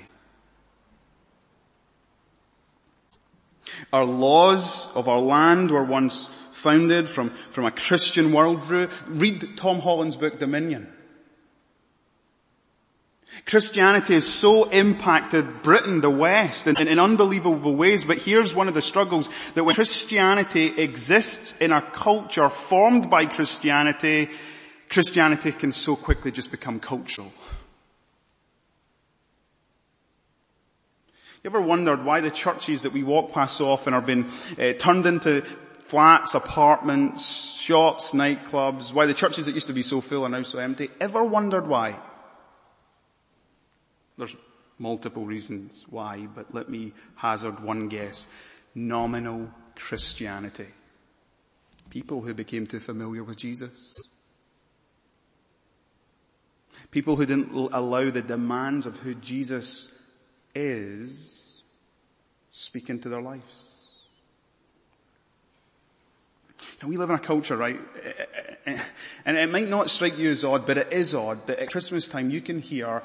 Our 3.94 4.06
laws 4.06 4.96
of 4.96 5.08
our 5.08 5.20
land 5.20 5.72
were 5.72 5.84
once 5.84 6.30
founded 6.52 7.08
from, 7.08 7.30
from 7.30 7.66
a 7.66 7.72
Christian 7.72 8.28
worldview. 8.32 8.92
Read 9.08 9.58
Tom 9.58 9.80
Holland's 9.80 10.16
book 10.16 10.40
Dominion. 10.40 10.92
Christianity 13.46 14.16
has 14.16 14.28
so 14.28 14.70
impacted 14.70 15.62
Britain, 15.62 16.02
the 16.02 16.10
West, 16.10 16.68
in, 16.68 16.76
in, 16.88 17.00
unbelievable 17.00 17.76
ways, 17.76 18.04
but 18.04 18.18
here's 18.18 18.54
one 18.54 18.68
of 18.68 18.74
the 18.74 18.82
struggles, 18.82 19.30
that 19.54 19.64
when 19.64 19.76
Christianity 19.76 20.82
exists 20.82 21.60
in 21.60 21.72
a 21.72 21.82
culture 21.82 22.50
formed 22.50 23.10
by 23.10 23.26
Christianity, 23.26 24.30
Christianity 24.90 25.52
can 25.52 25.72
so 25.72 25.96
quickly 25.96 26.32
just 26.32 26.52
become 26.52 26.80
cultural. 26.80 27.32
You 31.44 31.52
ever 31.52 31.62
wondered 31.62 32.04
why 32.04 32.22
the 32.22 32.32
churches 32.32 32.82
that 32.82 32.94
we 32.94 33.04
walk 33.04 33.32
past 33.32 33.58
so 33.58 33.70
often 33.70 33.94
are 33.94 34.02
being 34.02 34.30
uh, 34.60 34.74
turned 34.74 35.06
into 35.06 35.42
flats, 35.42 36.34
apartments, 36.34 37.58
shops, 37.58 38.14
nightclubs, 38.14 38.92
why 38.92 39.06
the 39.06 39.14
churches 39.14 39.46
that 39.46 39.56
used 39.56 39.68
to 39.68 39.74
be 39.74 39.84
so 39.84 40.02
full 40.02 40.26
are 40.26 40.30
now 40.30 40.42
so 40.42 40.60
empty? 40.60 40.90
Ever 41.00 41.24
wondered 41.24 41.68
why? 41.68 41.98
There's 44.18 44.36
multiple 44.80 45.26
reasons 45.26 45.86
why, 45.90 46.28
but 46.34 46.54
let 46.54 46.70
me 46.70 46.94
hazard 47.16 47.60
one 47.60 47.88
guess. 47.88 48.28
Nominal 48.76 49.50
Christianity. 49.76 50.68
People 51.90 52.22
who 52.22 52.34
became 52.34 52.66
too 52.66 52.80
familiar 52.80 53.24
with 53.24 53.38
Jesus. 53.38 53.96
People 56.92 57.16
who 57.16 57.26
didn't 57.26 57.52
allow 57.52 58.10
the 58.10 58.22
demands 58.22 58.86
of 58.86 58.98
who 58.98 59.14
Jesus 59.16 59.98
is 60.56 61.62
speak 62.50 62.90
into 62.90 63.10
their 63.10 63.22
lives. 63.22 63.74
Now 66.82 66.90
we 66.90 66.98
live 66.98 67.10
in 67.10 67.16
a 67.16 67.20
culture, 67.20 67.58
right? 67.58 67.80
Eh, 68.04 68.12
eh, 68.18 68.54
eh, 68.68 68.84
and 69.26 69.38
it 69.38 69.50
might 69.50 69.68
not 69.68 69.90
strike 69.90 70.18
you 70.18 70.30
as 70.30 70.44
odd, 70.44 70.66
but 70.66 70.78
it 70.78 70.94
is 70.94 71.16
odd 71.16 71.46
that 71.48 71.60
at 71.60 71.72
Christmas 71.72 72.08
time 72.08 72.30
you 72.30 72.42
can 72.42 72.62
hear 72.62 73.02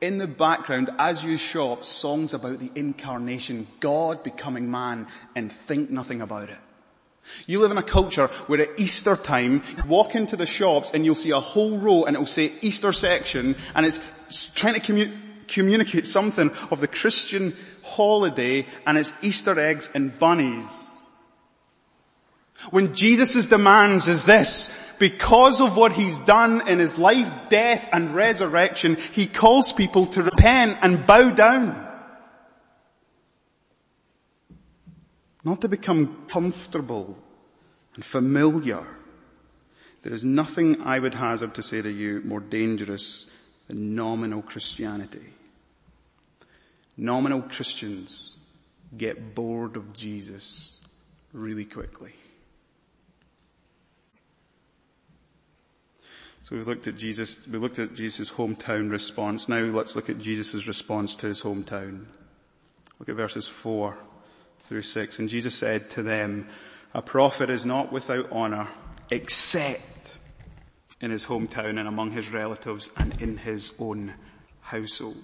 in 0.00 0.18
the 0.18 0.26
background, 0.26 0.90
as 0.98 1.24
you 1.24 1.36
shop, 1.36 1.84
songs 1.84 2.32
about 2.34 2.58
the 2.58 2.70
incarnation, 2.74 3.66
God 3.80 4.22
becoming 4.22 4.70
man, 4.70 5.06
and 5.34 5.52
think 5.52 5.90
nothing 5.90 6.20
about 6.20 6.48
it. 6.48 6.58
You 7.46 7.60
live 7.60 7.70
in 7.70 7.78
a 7.78 7.82
culture 7.82 8.28
where 8.46 8.60
at 8.60 8.80
Easter 8.80 9.14
time, 9.14 9.62
you 9.76 9.84
walk 9.84 10.14
into 10.14 10.36
the 10.36 10.46
shops 10.46 10.92
and 10.92 11.04
you'll 11.04 11.14
see 11.14 11.30
a 11.30 11.40
whole 11.40 11.78
row 11.78 12.04
and 12.04 12.16
it'll 12.16 12.26
say 12.26 12.52
Easter 12.62 12.92
section 12.92 13.56
and 13.74 13.86
it's 13.86 14.54
trying 14.54 14.74
to 14.74 14.80
commu- 14.80 15.16
communicate 15.46 16.06
something 16.06 16.50
of 16.70 16.80
the 16.80 16.88
Christian 16.88 17.54
holiday 17.82 18.66
and 18.86 18.96
it's 18.96 19.12
Easter 19.22 19.58
eggs 19.60 19.90
and 19.94 20.18
bunnies. 20.18 20.89
When 22.68 22.94
Jesus' 22.94 23.46
demands 23.46 24.06
is 24.06 24.26
this, 24.26 24.96
because 24.98 25.62
of 25.62 25.76
what 25.78 25.92
he's 25.92 26.18
done 26.20 26.68
in 26.68 26.78
his 26.78 26.98
life, 26.98 27.32
death 27.48 27.88
and 27.92 28.14
resurrection, 28.14 28.96
he 29.12 29.26
calls 29.26 29.72
people 29.72 30.06
to 30.06 30.22
repent 30.22 30.78
and 30.82 31.06
bow 31.06 31.30
down. 31.30 31.88
Not 35.42 35.62
to 35.62 35.68
become 35.68 36.26
comfortable 36.28 37.16
and 37.94 38.04
familiar. 38.04 38.86
There 40.02 40.12
is 40.12 40.24
nothing 40.24 40.82
I 40.82 40.98
would 40.98 41.14
hazard 41.14 41.54
to 41.54 41.62
say 41.62 41.80
to 41.80 41.90
you 41.90 42.20
more 42.24 42.40
dangerous 42.40 43.30
than 43.68 43.94
nominal 43.94 44.42
Christianity. 44.42 45.32
Nominal 46.96 47.40
Christians 47.40 48.36
get 48.94 49.34
bored 49.34 49.76
of 49.76 49.94
Jesus 49.94 50.78
really 51.32 51.64
quickly. 51.64 52.12
So 56.50 56.56
we've 56.56 56.66
looked 56.66 56.88
at 56.88 56.96
Jesus, 56.96 57.46
we 57.46 57.58
looked 57.58 57.78
at 57.78 57.94
Jesus' 57.94 58.32
hometown 58.32 58.90
response. 58.90 59.48
Now 59.48 59.60
let's 59.60 59.94
look 59.94 60.10
at 60.10 60.18
Jesus' 60.18 60.66
response 60.66 61.14
to 61.16 61.28
his 61.28 61.42
hometown. 61.42 62.06
Look 62.98 63.08
at 63.08 63.14
verses 63.14 63.46
four 63.46 63.96
through 64.64 64.82
six. 64.82 65.20
And 65.20 65.28
Jesus 65.28 65.54
said 65.54 65.90
to 65.90 66.02
them, 66.02 66.48
a 66.92 67.02
prophet 67.02 67.50
is 67.50 67.64
not 67.64 67.92
without 67.92 68.32
honor 68.32 68.66
except 69.12 70.18
in 71.00 71.12
his 71.12 71.24
hometown 71.24 71.78
and 71.78 71.86
among 71.86 72.10
his 72.10 72.32
relatives 72.32 72.90
and 72.96 73.22
in 73.22 73.36
his 73.36 73.72
own 73.78 74.14
household. 74.60 75.22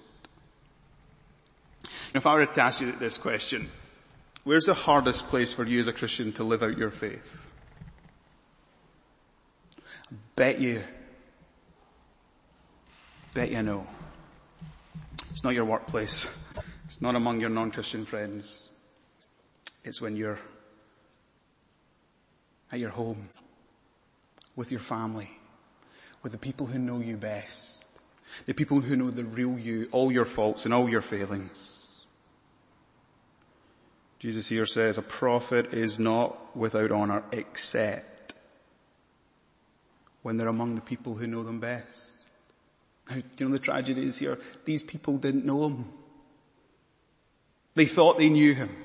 If 2.13 2.25
I 2.25 2.35
were 2.35 2.45
to 2.45 2.61
ask 2.61 2.79
you 2.79 2.93
this 2.93 3.17
question, 3.17 3.69
where's 4.45 4.65
the 4.65 4.73
hardest 4.73 5.27
place 5.27 5.51
for 5.51 5.65
you 5.65 5.81
as 5.81 5.89
a 5.89 5.93
Christian 5.93 6.31
to 6.33 6.45
live 6.45 6.63
out 6.63 6.77
your 6.77 6.89
faith? 6.89 7.53
I 10.09 10.15
bet 10.37 10.61
you 10.61 10.83
Bet 13.37 13.51
you 13.51 13.61
know. 13.61 13.85
It's 15.29 15.43
not 15.43 15.53
your 15.53 15.65
workplace. 15.65 16.27
It's 16.85 17.03
not 17.03 17.13
among 17.13 17.39
your 17.39 17.51
non-Christian 17.51 18.03
friends. 18.03 18.71
It's 19.83 20.01
when 20.01 20.15
you're 20.15 20.39
at 22.71 22.79
your 22.79 22.89
home, 22.89 23.29
with 24.55 24.71
your 24.71 24.79
family, 24.79 25.29
with 26.23 26.31
the 26.31 26.39
people 26.39 26.65
who 26.65 26.79
know 26.79 26.97
you 26.97 27.15
best, 27.15 27.85
the 28.47 28.55
people 28.55 28.79
who 28.79 28.95
know 28.95 29.11
the 29.11 29.23
real 29.23 29.59
you, 29.59 29.87
all 29.91 30.11
your 30.11 30.25
faults 30.25 30.65
and 30.65 30.73
all 30.73 30.89
your 30.89 31.01
failings. 31.01 31.85
Jesus 34.17 34.49
here 34.49 34.65
says 34.65 34.97
a 34.97 35.03
prophet 35.03 35.75
is 35.75 35.99
not 35.99 36.57
without 36.57 36.91
honor 36.91 37.21
except 37.31 38.33
when 40.23 40.37
they're 40.37 40.47
among 40.47 40.73
the 40.73 40.81
people 40.81 41.13
who 41.13 41.27
know 41.27 41.43
them 41.43 41.59
best. 41.59 42.16
Now, 43.09 43.15
you 43.37 43.45
know 43.45 43.51
the 43.51 43.59
tragedy 43.59 44.05
is 44.05 44.17
here? 44.17 44.37
These 44.65 44.83
people 44.83 45.17
didn't 45.17 45.45
know 45.45 45.67
him. 45.67 45.85
They 47.75 47.85
thought 47.85 48.17
they 48.17 48.29
knew 48.29 48.53
him. 48.53 48.75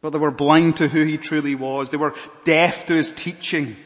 But 0.00 0.10
they 0.10 0.18
were 0.18 0.30
blind 0.30 0.78
to 0.78 0.88
who 0.88 1.04
he 1.04 1.16
truly 1.16 1.54
was. 1.54 1.90
They 1.90 1.96
were 1.96 2.14
deaf 2.44 2.86
to 2.86 2.94
his 2.94 3.12
teaching. 3.12 3.76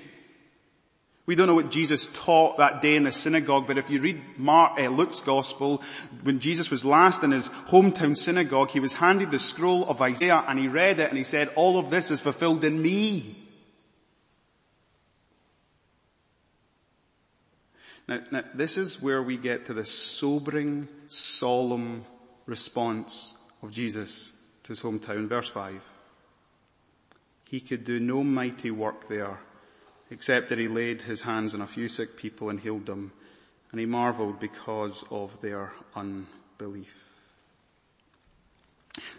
We 1.27 1.35
don't 1.35 1.49
know 1.49 1.57
what 1.57 1.73
Jesus 1.73 2.07
taught 2.07 2.59
that 2.59 2.81
day 2.81 2.95
in 2.95 3.03
the 3.03 3.13
synagogue, 3.13 3.67
but 3.67 3.79
if 3.79 3.91
you 3.91 4.01
read 4.01 4.23
Mark, 4.39 4.79
uh, 4.79 4.89
Luke's 4.89 5.21
gospel, 5.21 5.83
when 6.23 6.39
Jesus 6.39 6.71
was 6.71 6.85
last 6.85 7.25
in 7.25 7.33
his 7.33 7.49
hometown 7.49 8.17
synagogue, 8.17 8.71
he 8.71 8.79
was 8.79 8.95
handed 8.95 9.33
the 9.33 9.41
scroll 9.41 9.85
of 9.89 10.01
Isaiah 10.01 10.45
and 10.47 10.57
he 10.57 10.69
read 10.69 11.01
it 11.01 11.09
and 11.09 11.19
he 11.19 11.25
said, 11.25 11.51
all 11.57 11.81
of 11.81 11.91
this 11.91 12.13
is 12.13 12.21
fulfilled 12.21 12.63
in 12.65 12.81
me. 12.81 13.46
Now, 18.09 18.21
now 18.31 18.45
this 18.55 18.77
is 18.77 19.03
where 19.03 19.23
we 19.23 19.37
get 19.37 19.67
to 19.67 19.75
the 19.75 19.85
sobering, 19.85 20.89
solemn 21.09 22.05
response 22.47 23.35
of 23.63 23.71
Jesus 23.71 24.33
to 24.63 24.69
his 24.71 24.83
hometown. 24.83 25.29
Verse 25.29 25.49
5. 25.49 25.83
He 27.49 27.61
could 27.61 27.85
do 27.85 28.01
no 28.01 28.25
mighty 28.25 28.71
work 28.71 29.09
there 29.09 29.39
except 30.11 30.49
that 30.49 30.59
he 30.59 30.69
laid 30.69 31.03
his 31.03 31.23
hands 31.23 31.55
on 31.55 31.61
a 31.61 31.67
few 31.67 31.89
sick 31.89 32.17
people 32.17 32.49
and 32.49 32.61
healed 32.61 32.87
them, 32.87 33.13
and 33.71 33.81
he 33.81 33.87
marveled 33.87 34.39
because 34.39 35.05
of 35.11 35.41
their 35.41 35.73
unbelief. 35.95 37.03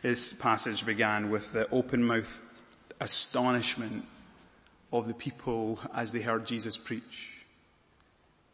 This 0.01 0.33
passage 0.33 0.85
began 0.85 1.29
with 1.29 1.51
the 1.51 1.69
open 1.69 2.03
mouth 2.03 2.41
astonishment 2.99 4.05
of 4.91 5.07
the 5.07 5.13
people 5.13 5.79
as 5.93 6.11
they 6.11 6.21
heard 6.21 6.47
Jesus 6.47 6.77
preach. 6.77 7.36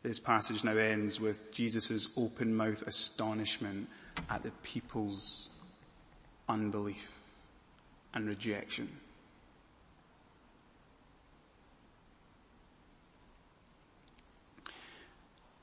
This 0.03 0.19
passage 0.19 0.65
now 0.65 0.75
ends 0.75 1.22
with 1.22 1.53
Jesus' 1.53 2.10
open 2.17 2.53
mouth 2.53 2.81
astonishment 2.86 3.88
at 4.29 4.43
the 4.43 4.51
people's 4.62 5.50
unbelief 6.50 7.17
and 8.13 8.27
rejection. 8.27 8.89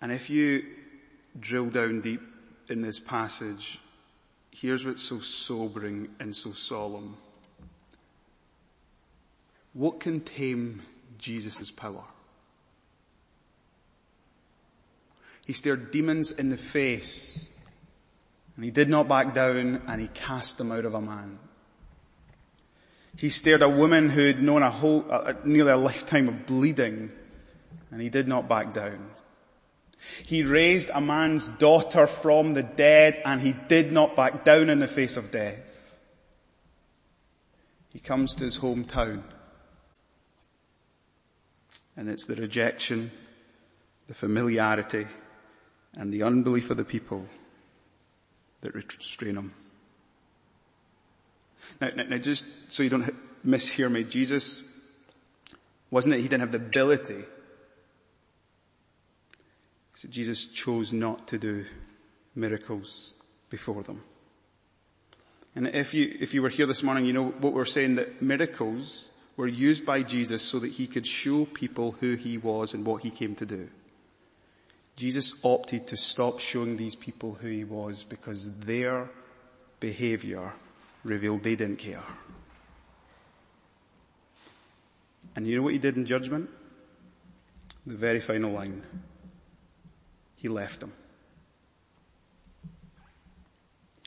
And 0.00 0.10
if 0.10 0.30
you 0.30 0.64
drill 1.38 1.66
down 1.66 2.00
deep 2.00 2.22
in 2.70 2.80
this 2.80 2.98
passage, 2.98 3.78
here's 4.50 4.86
what's 4.86 5.02
so 5.02 5.18
sobering 5.18 6.08
and 6.18 6.34
so 6.34 6.52
solemn. 6.52 7.18
What 9.74 10.00
can 10.00 10.20
tame 10.20 10.80
Jesus' 11.18 11.70
power? 11.70 12.04
He 15.50 15.54
stared 15.54 15.90
demons 15.90 16.30
in 16.30 16.48
the 16.48 16.56
face 16.56 17.48
and 18.54 18.64
he 18.64 18.70
did 18.70 18.88
not 18.88 19.08
back 19.08 19.34
down 19.34 19.82
and 19.88 20.00
he 20.00 20.06
cast 20.06 20.58
them 20.58 20.70
out 20.70 20.84
of 20.84 20.94
a 20.94 21.00
man. 21.00 21.40
He 23.16 23.30
stared 23.30 23.60
a 23.60 23.68
woman 23.68 24.10
who 24.10 24.24
had 24.28 24.40
known 24.40 24.62
a 24.62 24.70
whole, 24.70 25.04
nearly 25.42 25.72
a 25.72 25.76
lifetime 25.76 26.28
of 26.28 26.46
bleeding 26.46 27.10
and 27.90 28.00
he 28.00 28.08
did 28.08 28.28
not 28.28 28.48
back 28.48 28.72
down. 28.72 29.10
He 30.24 30.44
raised 30.44 30.88
a 30.94 31.00
man's 31.00 31.48
daughter 31.48 32.06
from 32.06 32.54
the 32.54 32.62
dead 32.62 33.20
and 33.24 33.40
he 33.40 33.52
did 33.66 33.90
not 33.90 34.14
back 34.14 34.44
down 34.44 34.70
in 34.70 34.78
the 34.78 34.86
face 34.86 35.16
of 35.16 35.32
death. 35.32 35.98
He 37.88 37.98
comes 37.98 38.36
to 38.36 38.44
his 38.44 38.60
hometown 38.60 39.24
and 41.96 42.08
it's 42.08 42.26
the 42.26 42.36
rejection, 42.36 43.10
the 44.06 44.14
familiarity 44.14 45.08
and 45.96 46.12
the 46.12 46.22
unbelief 46.22 46.70
of 46.70 46.76
the 46.76 46.84
people 46.84 47.26
that 48.60 48.74
restrain 48.74 49.36
him. 49.36 49.52
Now, 51.80 51.90
now, 51.96 52.04
now 52.04 52.18
just 52.18 52.44
so 52.72 52.82
you 52.82 52.90
don't 52.90 53.14
mishear 53.46 53.90
me, 53.90 54.04
Jesus 54.04 54.62
wasn't 55.90 56.14
it 56.14 56.20
he 56.20 56.28
didn't 56.28 56.40
have 56.40 56.52
the 56.52 56.58
ability 56.58 57.24
so 60.00 60.08
Jesus 60.08 60.46
chose 60.46 60.94
not 60.94 61.26
to 61.28 61.36
do 61.36 61.66
miracles 62.34 63.12
before 63.50 63.82
them. 63.82 64.02
And 65.54 65.66
if 65.66 65.92
you, 65.92 66.16
if 66.18 66.32
you 66.32 66.40
were 66.40 66.48
here 66.48 66.64
this 66.64 66.82
morning, 66.82 67.04
you 67.04 67.12
know 67.12 67.26
what 67.26 67.52
we're 67.52 67.66
saying 67.66 67.96
that 67.96 68.22
miracles 68.22 69.10
were 69.36 69.46
used 69.46 69.84
by 69.84 70.02
Jesus 70.02 70.40
so 70.40 70.58
that 70.60 70.72
he 70.72 70.86
could 70.86 71.06
show 71.06 71.44
people 71.44 71.92
who 72.00 72.14
he 72.14 72.38
was 72.38 72.72
and 72.72 72.86
what 72.86 73.02
he 73.02 73.10
came 73.10 73.34
to 73.34 73.44
do. 73.44 73.68
Jesus 74.96 75.40
opted 75.42 75.86
to 75.88 75.96
stop 75.96 76.40
showing 76.40 76.76
these 76.76 76.94
people 76.94 77.34
who 77.34 77.48
he 77.48 77.64
was 77.64 78.02
because 78.04 78.50
their 78.60 79.08
behavior 79.80 80.52
revealed 81.04 81.42
they 81.42 81.56
didn't 81.56 81.78
care. 81.78 82.02
And 85.34 85.46
you 85.46 85.56
know 85.56 85.62
what 85.62 85.72
he 85.72 85.78
did 85.78 85.96
in 85.96 86.04
judgment? 86.04 86.50
The 87.86 87.94
very 87.94 88.20
final 88.20 88.52
line 88.52 88.82
he 90.36 90.48
left 90.48 90.80
them. 90.80 90.92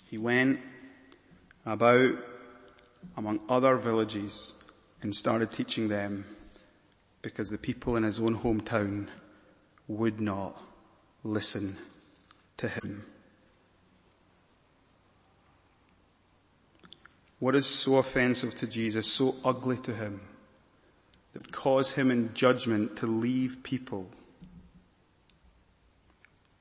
He 0.06 0.18
went 0.18 0.60
about 1.66 2.16
among 3.18 3.40
other 3.50 3.76
villages 3.76 4.54
and 5.02 5.16
started 5.16 5.52
teaching 5.52 5.88
them 5.90 6.26
because 7.22 7.50
the 7.50 7.58
people 7.58 7.96
in 7.96 8.04
his 8.04 8.20
own 8.20 8.38
hometown 8.38 9.08
would 9.88 10.20
not 10.20 10.60
listen 11.24 11.78
to 12.58 12.68
him. 12.68 13.06
What 17.40 17.56
is 17.56 17.66
so 17.66 17.98
offensive 17.98 18.56
to 18.60 18.68
Jesus, 18.68 19.12
so 19.12 19.36
ugly 19.44 19.78
to 19.80 19.94
him, 19.94 20.22
that 21.34 21.52
cause 21.52 21.92
him 21.92 22.12
in 22.12 22.34
judgment 22.34 22.98
to 22.98 23.08
leave 23.08 23.64
people 23.64 24.08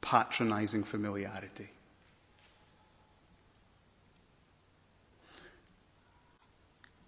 patronizing 0.00 0.82
familiarity. 0.82 1.68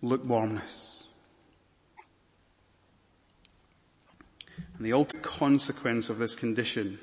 Lukewarmness. 0.02 1.04
And 4.76 4.86
the 4.86 4.92
ultimate 4.92 5.22
consequence 5.22 6.10
of 6.10 6.18
this 6.18 6.34
condition 6.34 6.98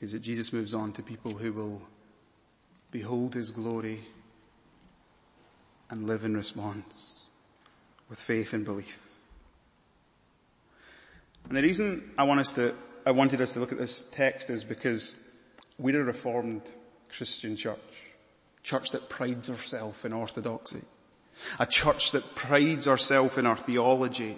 is 0.00 0.12
that 0.12 0.20
Jesus 0.20 0.52
moves 0.52 0.74
on 0.74 0.92
to 0.92 1.02
people 1.02 1.32
who 1.32 1.52
will 1.52 1.82
behold 2.90 3.34
his 3.34 3.50
glory 3.50 4.00
and 5.90 6.06
live 6.06 6.24
in 6.24 6.36
response 6.36 7.14
with 8.08 8.18
faith 8.18 8.52
and 8.52 8.64
belief. 8.64 8.98
And 11.48 11.56
the 11.56 11.62
reason 11.62 12.10
I 12.16 12.24
want 12.24 12.40
us 12.40 12.52
to 12.54 12.74
I 13.06 13.12
wanted 13.12 13.40
us 13.40 13.52
to 13.52 13.60
look 13.60 13.72
at 13.72 13.78
this 13.78 14.06
text 14.12 14.50
is 14.50 14.62
because 14.62 15.26
we're 15.78 16.00
a 16.00 16.04
reformed 16.04 16.62
Christian 17.08 17.56
church. 17.56 17.78
Church 18.62 18.90
that 18.90 19.08
prides 19.08 19.48
herself 19.48 20.04
in 20.04 20.12
orthodoxy. 20.12 20.82
A 21.58 21.64
church 21.64 22.12
that 22.12 22.34
prides 22.34 22.84
herself 22.84 23.38
in 23.38 23.46
our 23.46 23.56
theology. 23.56 24.36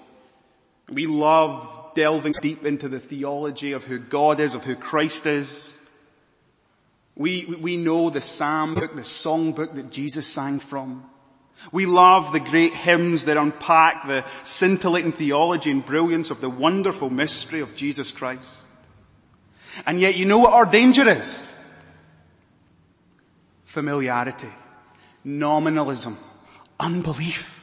We 0.88 1.06
love 1.06 1.81
delving 1.94 2.34
deep 2.40 2.64
into 2.64 2.88
the 2.88 3.00
theology 3.00 3.72
of 3.72 3.84
who 3.84 3.98
God 3.98 4.40
is, 4.40 4.54
of 4.54 4.64
who 4.64 4.76
Christ 4.76 5.26
is. 5.26 5.78
We, 7.14 7.44
we 7.44 7.76
know 7.76 8.10
the 8.10 8.20
psalm 8.20 8.74
book, 8.74 8.96
the 8.96 9.04
song 9.04 9.52
book 9.52 9.74
that 9.74 9.90
Jesus 9.90 10.26
sang 10.26 10.60
from. 10.60 11.04
We 11.70 11.86
love 11.86 12.32
the 12.32 12.40
great 12.40 12.72
hymns 12.72 13.26
that 13.26 13.36
unpack 13.36 14.08
the 14.08 14.24
scintillating 14.42 15.12
theology 15.12 15.70
and 15.70 15.84
brilliance 15.84 16.30
of 16.30 16.40
the 16.40 16.50
wonderful 16.50 17.10
mystery 17.10 17.60
of 17.60 17.76
Jesus 17.76 18.10
Christ. 18.10 18.58
And 19.86 20.00
yet 20.00 20.16
you 20.16 20.24
know 20.24 20.38
what 20.38 20.52
our 20.52 20.66
danger 20.66 21.08
is? 21.08 21.58
Familiarity, 23.64 24.50
nominalism, 25.24 26.16
unbelief. 26.80 27.61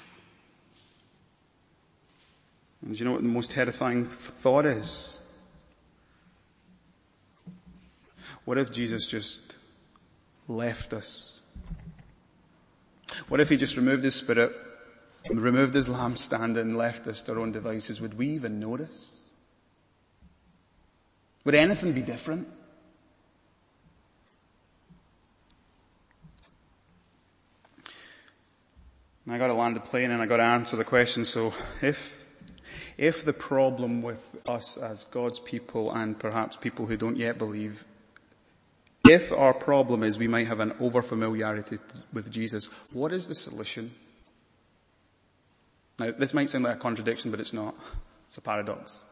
And 2.81 2.93
do 2.93 2.97
you 2.97 3.05
know 3.05 3.11
what 3.11 3.23
the 3.23 3.27
most 3.27 3.51
terrifying 3.51 4.05
thought 4.05 4.65
is? 4.65 5.19
What 8.45 8.57
if 8.57 8.71
Jesus 8.71 9.05
just 9.05 9.57
left 10.47 10.93
us 10.93 11.39
what 13.27 13.39
if 13.39 13.49
he 13.49 13.57
just 13.57 13.75
removed 13.75 14.03
his 14.03 14.15
spirit, 14.15 14.55
removed 15.29 15.73
his 15.73 15.87
lampstand 15.87 16.57
and 16.57 16.77
left 16.77 17.07
us 17.07 17.21
to 17.23 17.33
our 17.33 17.39
own 17.39 17.51
devices? 17.51 18.01
Would 18.01 18.17
we 18.17 18.29
even 18.29 18.59
notice? 18.59 19.23
Would 21.43 21.55
anything 21.55 21.93
be 21.93 22.01
different? 22.01 22.47
I 29.29 29.37
got 29.37 29.47
to 29.47 29.53
land 29.53 29.75
the 29.75 29.79
plane 29.79 30.09
and 30.09 30.23
I 30.23 30.25
got 30.25 30.37
to 30.37 30.43
answer 30.43 30.75
the 30.75 30.83
question. 30.83 31.23
So 31.23 31.53
if, 31.83 32.18
if 32.99 33.23
the 33.23 33.31
problem 33.31 34.01
with 34.01 34.41
us 34.45 34.75
as 34.75 35.05
God's 35.05 35.39
people 35.39 35.89
and 35.89 36.19
perhaps 36.19 36.57
people 36.57 36.85
who 36.85 36.97
don't 36.97 37.15
yet 37.15 37.37
believe 37.37 37.85
if 39.07 39.31
our 39.31 39.53
problem 39.53 40.03
is 40.03 40.17
we 40.17 40.27
might 40.27 40.47
have 40.47 40.59
an 40.59 40.71
overfamiliarity 40.71 41.79
with 42.11 42.29
Jesus, 42.29 42.69
what 42.91 43.13
is 43.13 43.29
the 43.29 43.35
solution? 43.35 43.91
Now, 45.97 46.11
this 46.11 46.33
might 46.33 46.49
sound 46.49 46.65
like 46.65 46.75
a 46.75 46.79
contradiction, 46.79 47.31
but 47.31 47.39
it's 47.39 47.53
not. 47.53 47.73
It's 48.27 48.37
a 48.37 48.41
paradox. 48.41 49.03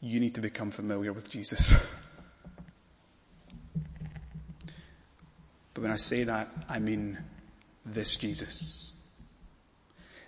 You 0.00 0.18
need 0.18 0.34
to 0.34 0.40
become 0.40 0.72
familiar 0.72 1.12
with 1.12 1.30
Jesus. 1.30 1.72
but 5.72 5.82
when 5.82 5.92
I 5.92 5.96
say 5.96 6.24
that, 6.24 6.48
I 6.68 6.80
mean 6.80 7.18
this 7.86 8.16
Jesus. 8.16 8.84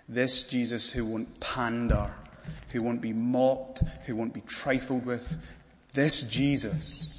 This 0.07 0.43
Jesus 0.43 0.91
who 0.91 1.05
won't 1.05 1.39
pander, 1.39 2.11
who 2.69 2.81
won't 2.81 3.01
be 3.01 3.13
mocked, 3.13 3.81
who 4.05 4.15
won't 4.15 4.33
be 4.33 4.41
trifled 4.41 5.05
with. 5.05 5.37
This 5.93 6.23
Jesus 6.23 7.17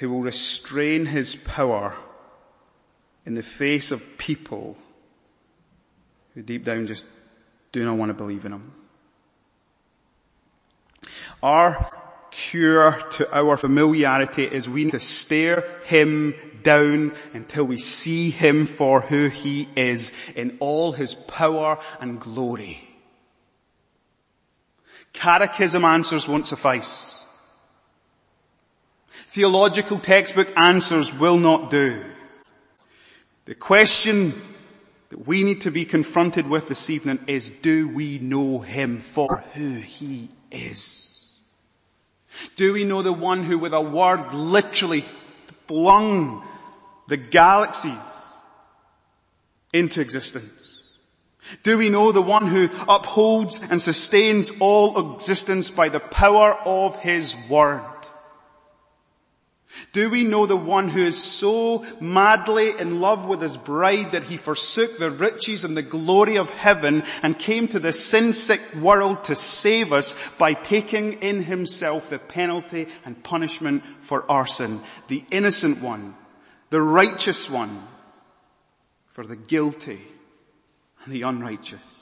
who 0.00 0.08
will 0.08 0.22
restrain 0.22 1.04
his 1.04 1.34
power 1.34 1.94
in 3.26 3.34
the 3.34 3.42
face 3.42 3.92
of 3.92 4.16
people 4.16 4.74
who 6.34 6.42
deep 6.42 6.64
down 6.64 6.86
just 6.86 7.06
do 7.70 7.84
not 7.84 7.98
want 7.98 8.08
to 8.08 8.14
believe 8.14 8.46
in 8.46 8.52
him. 8.52 8.72
Our 11.42 11.90
cure 12.30 12.92
to 13.10 13.36
our 13.36 13.56
familiarity 13.56 14.44
is 14.44 14.68
we 14.68 14.84
need 14.84 14.92
to 14.92 15.00
stare 15.00 15.64
him 15.84 16.34
down 16.62 17.12
until 17.32 17.64
we 17.64 17.78
see 17.78 18.30
him 18.30 18.66
for 18.66 19.00
who 19.00 19.28
he 19.28 19.68
is 19.76 20.12
in 20.34 20.56
all 20.60 20.92
his 20.92 21.14
power 21.14 21.78
and 22.00 22.20
glory. 22.20 22.86
Catechism 25.12 25.84
answers 25.84 26.28
won't 26.28 26.46
suffice. 26.46 27.16
Theological 29.10 29.98
textbook 29.98 30.48
answers 30.56 31.12
will 31.12 31.36
not 31.36 31.70
do. 31.70 32.04
The 33.44 33.54
question 33.54 34.32
that 35.08 35.26
we 35.26 35.42
need 35.42 35.62
to 35.62 35.70
be 35.70 35.84
confronted 35.84 36.48
with 36.48 36.68
this 36.68 36.90
evening 36.90 37.18
is 37.26 37.50
do 37.50 37.88
we 37.88 38.18
know 38.18 38.60
him 38.60 39.00
for 39.00 39.44
who 39.54 39.74
he 39.74 40.28
is? 40.50 41.09
Do 42.56 42.72
we 42.72 42.84
know 42.84 43.02
the 43.02 43.12
one 43.12 43.44
who 43.44 43.58
with 43.58 43.74
a 43.74 43.80
word 43.80 44.32
literally 44.32 45.02
flung 45.66 46.46
the 47.08 47.16
galaxies 47.16 47.94
into 49.72 50.00
existence? 50.00 50.82
Do 51.62 51.78
we 51.78 51.88
know 51.88 52.12
the 52.12 52.22
one 52.22 52.46
who 52.46 52.68
upholds 52.88 53.62
and 53.62 53.80
sustains 53.80 54.60
all 54.60 55.14
existence 55.14 55.70
by 55.70 55.88
the 55.88 56.00
power 56.00 56.54
of 56.64 56.96
his 56.96 57.34
word? 57.48 57.82
Do 59.92 60.10
we 60.10 60.24
know 60.24 60.46
the 60.46 60.56
one 60.56 60.88
who 60.88 61.00
is 61.00 61.22
so 61.22 61.84
madly 62.00 62.78
in 62.78 63.00
love 63.00 63.26
with 63.26 63.40
his 63.40 63.56
bride 63.56 64.12
that 64.12 64.24
he 64.24 64.36
forsook 64.36 64.98
the 64.98 65.10
riches 65.10 65.64
and 65.64 65.76
the 65.76 65.82
glory 65.82 66.38
of 66.38 66.50
heaven 66.50 67.02
and 67.22 67.38
came 67.38 67.68
to 67.68 67.78
the 67.78 67.92
sin-sick 67.92 68.60
world 68.76 69.24
to 69.24 69.36
save 69.36 69.92
us 69.92 70.36
by 70.36 70.54
taking 70.54 71.14
in 71.14 71.42
himself 71.42 72.10
the 72.10 72.18
penalty 72.18 72.88
and 73.04 73.22
punishment 73.22 73.84
for 74.00 74.30
our 74.30 74.46
sin? 74.46 74.80
The 75.08 75.24
innocent 75.30 75.82
one, 75.82 76.14
the 76.70 76.82
righteous 76.82 77.48
one, 77.48 77.82
for 79.06 79.26
the 79.26 79.36
guilty 79.36 80.00
and 81.04 81.12
the 81.12 81.22
unrighteous. 81.22 81.99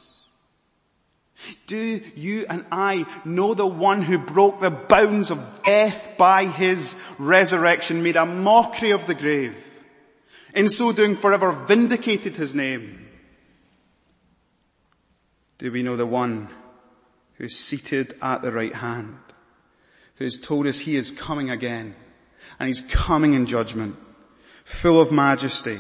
Do 1.67 2.01
you 2.17 2.47
and 2.49 2.65
I 2.73 3.07
know 3.25 3.55
the 3.55 3.67
one 3.67 4.03
who 4.03 4.19
broke 4.19 4.61
the 4.61 4.71
bounds 4.71 5.31
of 5.31 5.61
death 5.65 6.15
by 6.19 6.47
his 6.47 7.01
resurrection, 7.19 8.03
made 8.03 8.17
a 8.17 8.27
mockery 8.27 8.91
of 8.91 9.07
the 9.07 9.15
grave, 9.15 9.85
in 10.55 10.69
so 10.69 10.93
doing 10.93 11.15
forever 11.15 11.53
vindicated 11.53 12.37
his 12.37 12.55
name? 12.55 13.09
Do 15.59 15.71
we 15.71 15.83
know 15.83 15.97
the 15.97 16.07
one 16.07 16.49
who's 17.35 17.57
seated 17.57 18.15
at 18.21 18.43
the 18.43 18.53
right 18.53 18.75
hand, 18.75 19.17
who's 20.17 20.41
told 20.41 20.67
us 20.67 20.81
he 20.81 20.97
is 20.97 21.13
coming 21.13 21.51
again, 21.51 21.95
and 22.59 22.67
he's 22.67 22.81
coming 22.81 23.35
in 23.35 23.47
judgment, 23.47 23.97
full 24.65 25.01
of 25.01 25.13
majesty, 25.13 25.79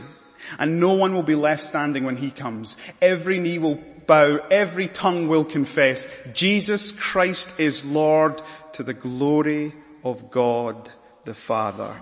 and 0.58 0.78
no 0.78 0.94
one 0.94 1.14
will 1.14 1.22
be 1.22 1.34
left 1.34 1.62
standing 1.62 2.04
when 2.04 2.16
he 2.16 2.30
comes. 2.30 2.76
Every 3.02 3.38
knee 3.38 3.58
will 3.58 3.82
bow, 4.08 4.40
every 4.50 4.88
tongue 4.88 5.28
will 5.28 5.44
confess 5.44 6.26
Jesus 6.32 6.90
Christ 6.90 7.60
is 7.60 7.84
Lord 7.84 8.42
to 8.72 8.82
the 8.82 8.94
glory 8.94 9.72
of 10.02 10.30
God 10.30 10.90
the 11.24 11.34
Father. 11.34 11.94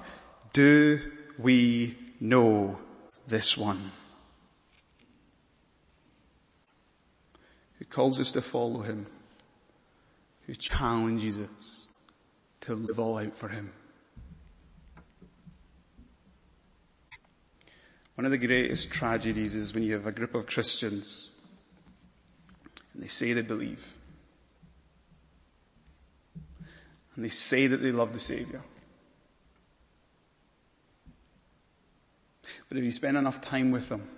Do 0.54 1.00
we 1.36 1.98
know 2.18 2.78
this 3.26 3.58
one? 3.58 3.90
Who 7.78 7.84
calls 7.84 8.20
us 8.20 8.32
to 8.32 8.40
follow 8.40 8.80
him, 8.80 9.06
who 10.46 10.54
challenges 10.54 11.38
us 11.38 11.88
to 12.62 12.74
live 12.74 12.98
all 12.98 13.18
out 13.18 13.36
for 13.36 13.48
him. 13.48 13.72
One 18.14 18.24
of 18.24 18.30
the 18.30 18.38
greatest 18.38 18.90
tragedies 18.92 19.54
is 19.54 19.74
when 19.74 19.82
you 19.82 19.92
have 19.92 20.06
a 20.06 20.12
group 20.12 20.34
of 20.34 20.46
Christians 20.46 21.32
and 22.96 23.04
they 23.04 23.08
say 23.08 23.34
they 23.34 23.42
believe. 23.42 23.92
And 27.14 27.22
they 27.22 27.28
say 27.28 27.66
that 27.66 27.76
they 27.76 27.92
love 27.92 28.14
the 28.14 28.18
Savior. 28.18 28.62
But 32.70 32.78
if 32.78 32.84
you 32.84 32.92
spend 32.92 33.18
enough 33.18 33.42
time 33.42 33.70
with 33.70 33.90
them, 33.90 34.08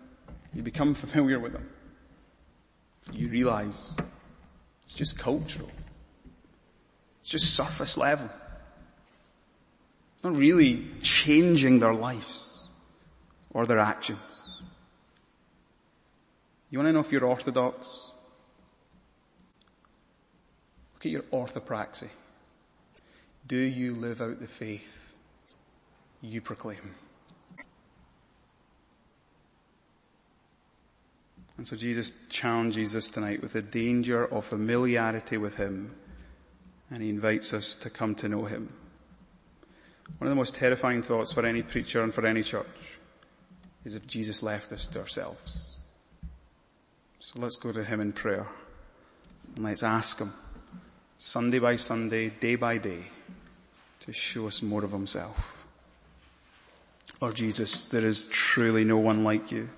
you 0.54 0.62
become 0.62 0.94
familiar 1.06 1.40
with 1.40 1.54
them, 1.54 1.68
you 3.12 3.28
realize 3.28 3.96
it's 4.84 4.94
just 4.94 5.18
cultural. 5.18 5.70
It's 7.20 7.30
just 7.30 7.56
surface 7.56 7.98
level. 7.98 8.30
Not 10.22 10.36
really 10.36 10.86
changing 11.02 11.80
their 11.80 11.94
lives 11.94 12.60
or 13.50 13.66
their 13.66 13.80
actions. 13.80 14.20
You 16.70 16.78
want 16.78 16.88
to 16.88 16.92
know 16.92 17.00
if 17.00 17.10
you're 17.10 17.24
orthodox? 17.24 18.12
Look 20.98 21.06
at 21.06 21.12
your 21.12 21.22
orthopraxy. 21.22 22.08
Do 23.46 23.56
you 23.56 23.94
live 23.94 24.20
out 24.20 24.40
the 24.40 24.48
faith 24.48 25.14
you 26.20 26.40
proclaim? 26.40 26.96
And 31.56 31.68
so 31.68 31.76
Jesus 31.76 32.10
challenges 32.30 32.96
us 32.96 33.06
tonight 33.06 33.42
with 33.42 33.52
the 33.52 33.62
danger 33.62 34.26
of 34.26 34.44
familiarity 34.44 35.36
with 35.36 35.56
Him 35.56 35.94
and 36.90 37.00
He 37.00 37.10
invites 37.10 37.54
us 37.54 37.76
to 37.76 37.90
come 37.90 38.16
to 38.16 38.28
know 38.28 38.46
Him. 38.46 38.72
One 40.18 40.26
of 40.26 40.30
the 40.30 40.34
most 40.34 40.56
terrifying 40.56 41.02
thoughts 41.02 41.32
for 41.32 41.46
any 41.46 41.62
preacher 41.62 42.02
and 42.02 42.12
for 42.12 42.26
any 42.26 42.42
church 42.42 42.66
is 43.84 43.94
if 43.94 44.04
Jesus 44.04 44.42
left 44.42 44.72
us 44.72 44.88
to 44.88 44.98
ourselves. 44.98 45.76
So 47.20 47.38
let's 47.40 47.54
go 47.54 47.70
to 47.70 47.84
Him 47.84 48.00
in 48.00 48.12
prayer 48.12 48.48
and 49.54 49.64
let's 49.64 49.84
ask 49.84 50.18
Him 50.18 50.32
Sunday 51.20 51.58
by 51.58 51.74
Sunday, 51.74 52.28
day 52.28 52.54
by 52.54 52.78
day, 52.78 53.02
to 53.98 54.12
show 54.12 54.46
us 54.46 54.62
more 54.62 54.84
of 54.84 54.92
himself. 54.92 55.66
Lord 57.20 57.34
Jesus, 57.34 57.86
there 57.86 58.06
is 58.06 58.28
truly 58.28 58.84
no 58.84 58.98
one 58.98 59.24
like 59.24 59.50
you. 59.50 59.68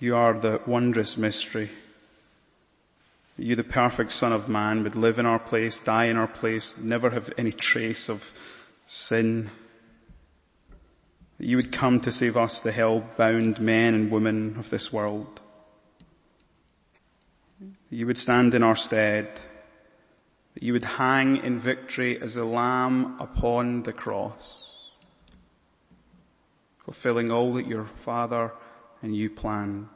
You 0.00 0.16
are 0.16 0.34
the 0.34 0.60
wondrous 0.66 1.16
mystery. 1.16 1.70
You, 3.38 3.54
the 3.54 3.62
perfect 3.62 4.10
son 4.10 4.32
of 4.32 4.48
man, 4.48 4.82
would 4.82 4.96
live 4.96 5.20
in 5.20 5.26
our 5.26 5.38
place, 5.38 5.78
die 5.78 6.06
in 6.06 6.16
our 6.16 6.26
place, 6.26 6.76
never 6.78 7.10
have 7.10 7.32
any 7.38 7.52
trace 7.52 8.10
of 8.10 8.36
sin. 8.86 9.52
You 11.38 11.56
would 11.58 11.70
come 11.70 12.00
to 12.00 12.10
save 12.10 12.36
us, 12.36 12.60
the 12.60 12.72
hell-bound 12.72 13.60
men 13.60 13.94
and 13.94 14.10
women 14.10 14.56
of 14.58 14.68
this 14.68 14.92
world. 14.92 15.40
You 17.88 18.08
would 18.08 18.18
stand 18.18 18.52
in 18.54 18.64
our 18.64 18.74
stead 18.74 19.28
you 20.62 20.72
would 20.72 20.84
hang 20.84 21.38
in 21.38 21.58
victory 21.58 22.22
as 22.22 22.36
a 22.36 22.44
lamb 22.44 23.16
upon 23.18 23.82
the 23.82 23.92
cross, 23.92 24.92
fulfilling 26.84 27.32
all 27.32 27.54
that 27.54 27.66
your 27.66 27.84
Father 27.84 28.52
and 29.02 29.16
you 29.16 29.28
planned. 29.28 29.88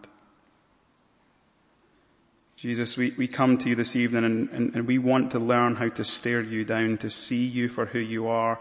Jesus, 2.57 2.97
we, 2.97 3.13
we 3.13 3.29
come 3.29 3.59
to 3.59 3.69
you 3.69 3.77
this 3.77 3.95
evening 3.95 4.25
and, 4.25 4.49
and, 4.49 4.75
and 4.75 4.89
we 4.89 4.99
want 4.99 5.31
to 5.31 5.39
learn 5.39 5.77
how 5.77 5.87
to 5.87 6.03
stare 6.03 6.41
you 6.41 6.65
down, 6.65 6.99
to 6.99 7.11
see 7.11 7.45
you 7.45 7.69
for 7.69 7.87
who 7.87 8.01
you 8.01 8.27
are. 8.27 8.59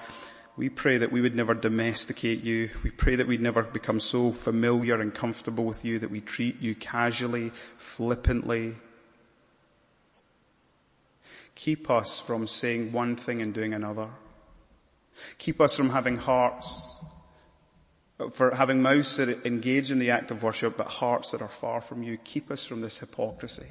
We 0.58 0.70
pray 0.70 1.00
that 1.00 1.12
we 1.12 1.22
would 1.22 1.36
never 1.36 1.56
domesticate 1.56 2.44
you. 2.44 2.70
We 2.84 2.91
pray 2.91 3.15
that 3.15 3.26
we'd 3.26 3.41
never 3.41 3.63
become 3.63 4.00
so 4.00 4.32
familiar 4.32 5.02
and 5.02 5.12
comfortable 5.12 5.65
with 5.65 5.84
you 5.84 5.98
that 5.98 6.12
we 6.12 6.22
treat 6.22 6.62
you 6.62 6.76
casually, 6.76 7.50
flippantly, 7.78 8.76
Keep 11.56 11.89
us 11.89 12.20
from 12.20 12.48
saying 12.48 12.91
one 12.91 13.15
thing 13.15 13.41
and 13.41 13.54
doing 13.54 13.74
another. 13.74 14.10
Keep 15.38 15.62
us 15.62 15.76
from 15.76 15.89
having 15.89 16.18
hearts 16.18 16.96
for 18.32 18.56
having 18.56 18.82
mouths 18.82 19.18
that 19.18 19.46
engage 19.46 19.91
in 19.91 20.00
the 20.00 20.12
act 20.12 20.32
of 20.32 20.44
worship 20.44 20.78
but 20.78 20.88
hearts 20.88 21.32
that 21.32 21.41
are 21.41 21.50
far 21.50 21.82
from 21.82 22.02
you. 22.02 22.18
Keep 22.24 22.50
us 22.50 22.65
from 22.65 22.82
this 22.82 23.00
hypocrisy. 23.00 23.68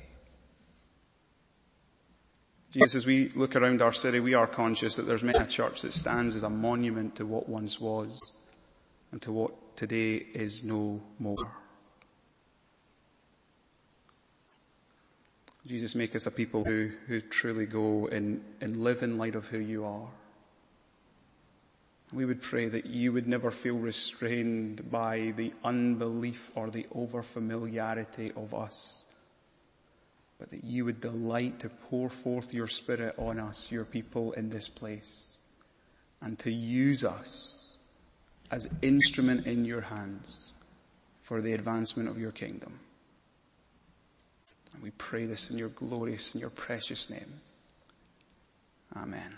Jesus, 2.70 2.94
as 2.94 3.07
we 3.07 3.29
look 3.31 3.57
around 3.57 3.81
our 3.81 3.92
city, 3.92 4.20
we 4.20 4.35
are 4.35 4.47
conscious 4.47 4.97
that 4.97 5.03
there's 5.03 5.23
many 5.23 5.38
a 5.38 5.47
church 5.47 5.83
that 5.83 5.92
stands 5.92 6.35
as 6.35 6.42
a 6.42 6.51
monument 6.51 7.14
to 7.16 7.25
what 7.25 7.49
once 7.49 7.81
was 7.81 8.20
and 9.12 9.23
to 9.23 9.33
what 9.33 9.77
today 9.77 10.16
is 10.16 10.64
no 10.64 11.01
more. 11.18 11.63
Jesus, 15.66 15.94
make 15.94 16.14
us 16.14 16.27
a 16.27 16.31
people 16.31 16.64
who, 16.64 16.90
who 17.07 17.20
truly 17.20 17.66
go 17.66 18.07
and, 18.09 18.42
and 18.61 18.83
live 18.85 19.03
in 19.03 19.16
light 19.16 19.35
of 19.35 19.46
who 19.46 19.59
you 19.59 19.85
are. 19.85 20.09
We 22.12 22.27
would 22.27 22.42
pray 22.42 22.68
that 22.68 22.87
you 22.87 23.12
would 23.12 23.27
never 23.27 23.50
feel 23.50 23.77
restrained 23.77 24.90
by 24.90 25.33
the 25.37 25.53
unbelief 25.64 26.50
or 26.55 26.70
the 26.70 26.87
overfamiliarity 26.94 28.37
of 28.37 28.55
us 28.55 29.05
but 30.38 30.50
that 30.50 30.64
you 30.64 30.85
would 30.85 31.00
delight 31.00 31.61
to 31.61 31.68
pour 31.68 32.11
forth 32.11 32.53
your 32.53 32.66
spirit 32.66 33.14
on 33.18 33.38
us, 33.38 33.70
your 33.70 33.85
people 33.85 34.33
in 34.33 34.50
this 34.50 34.68
place, 34.68 35.37
and 36.20 36.38
to 36.38 36.50
use 36.50 37.05
us 37.05 37.77
as 38.50 38.68
instrument 38.83 39.46
in 39.46 39.64
your 39.64 39.81
hands 39.81 40.53
for 41.18 41.40
the 41.40 41.53
advancement 41.53 42.09
of 42.09 42.18
your 42.18 42.33
kingdom. 42.33 42.79
We 44.83 44.91
pray 44.91 45.27
this 45.27 45.51
in 45.51 45.59
your 45.59 45.71
glorious 45.71 46.35
and 46.35 46.41
your 46.41 46.51
precious 46.51 47.11
name. 47.11 47.41
Amen. 48.97 49.37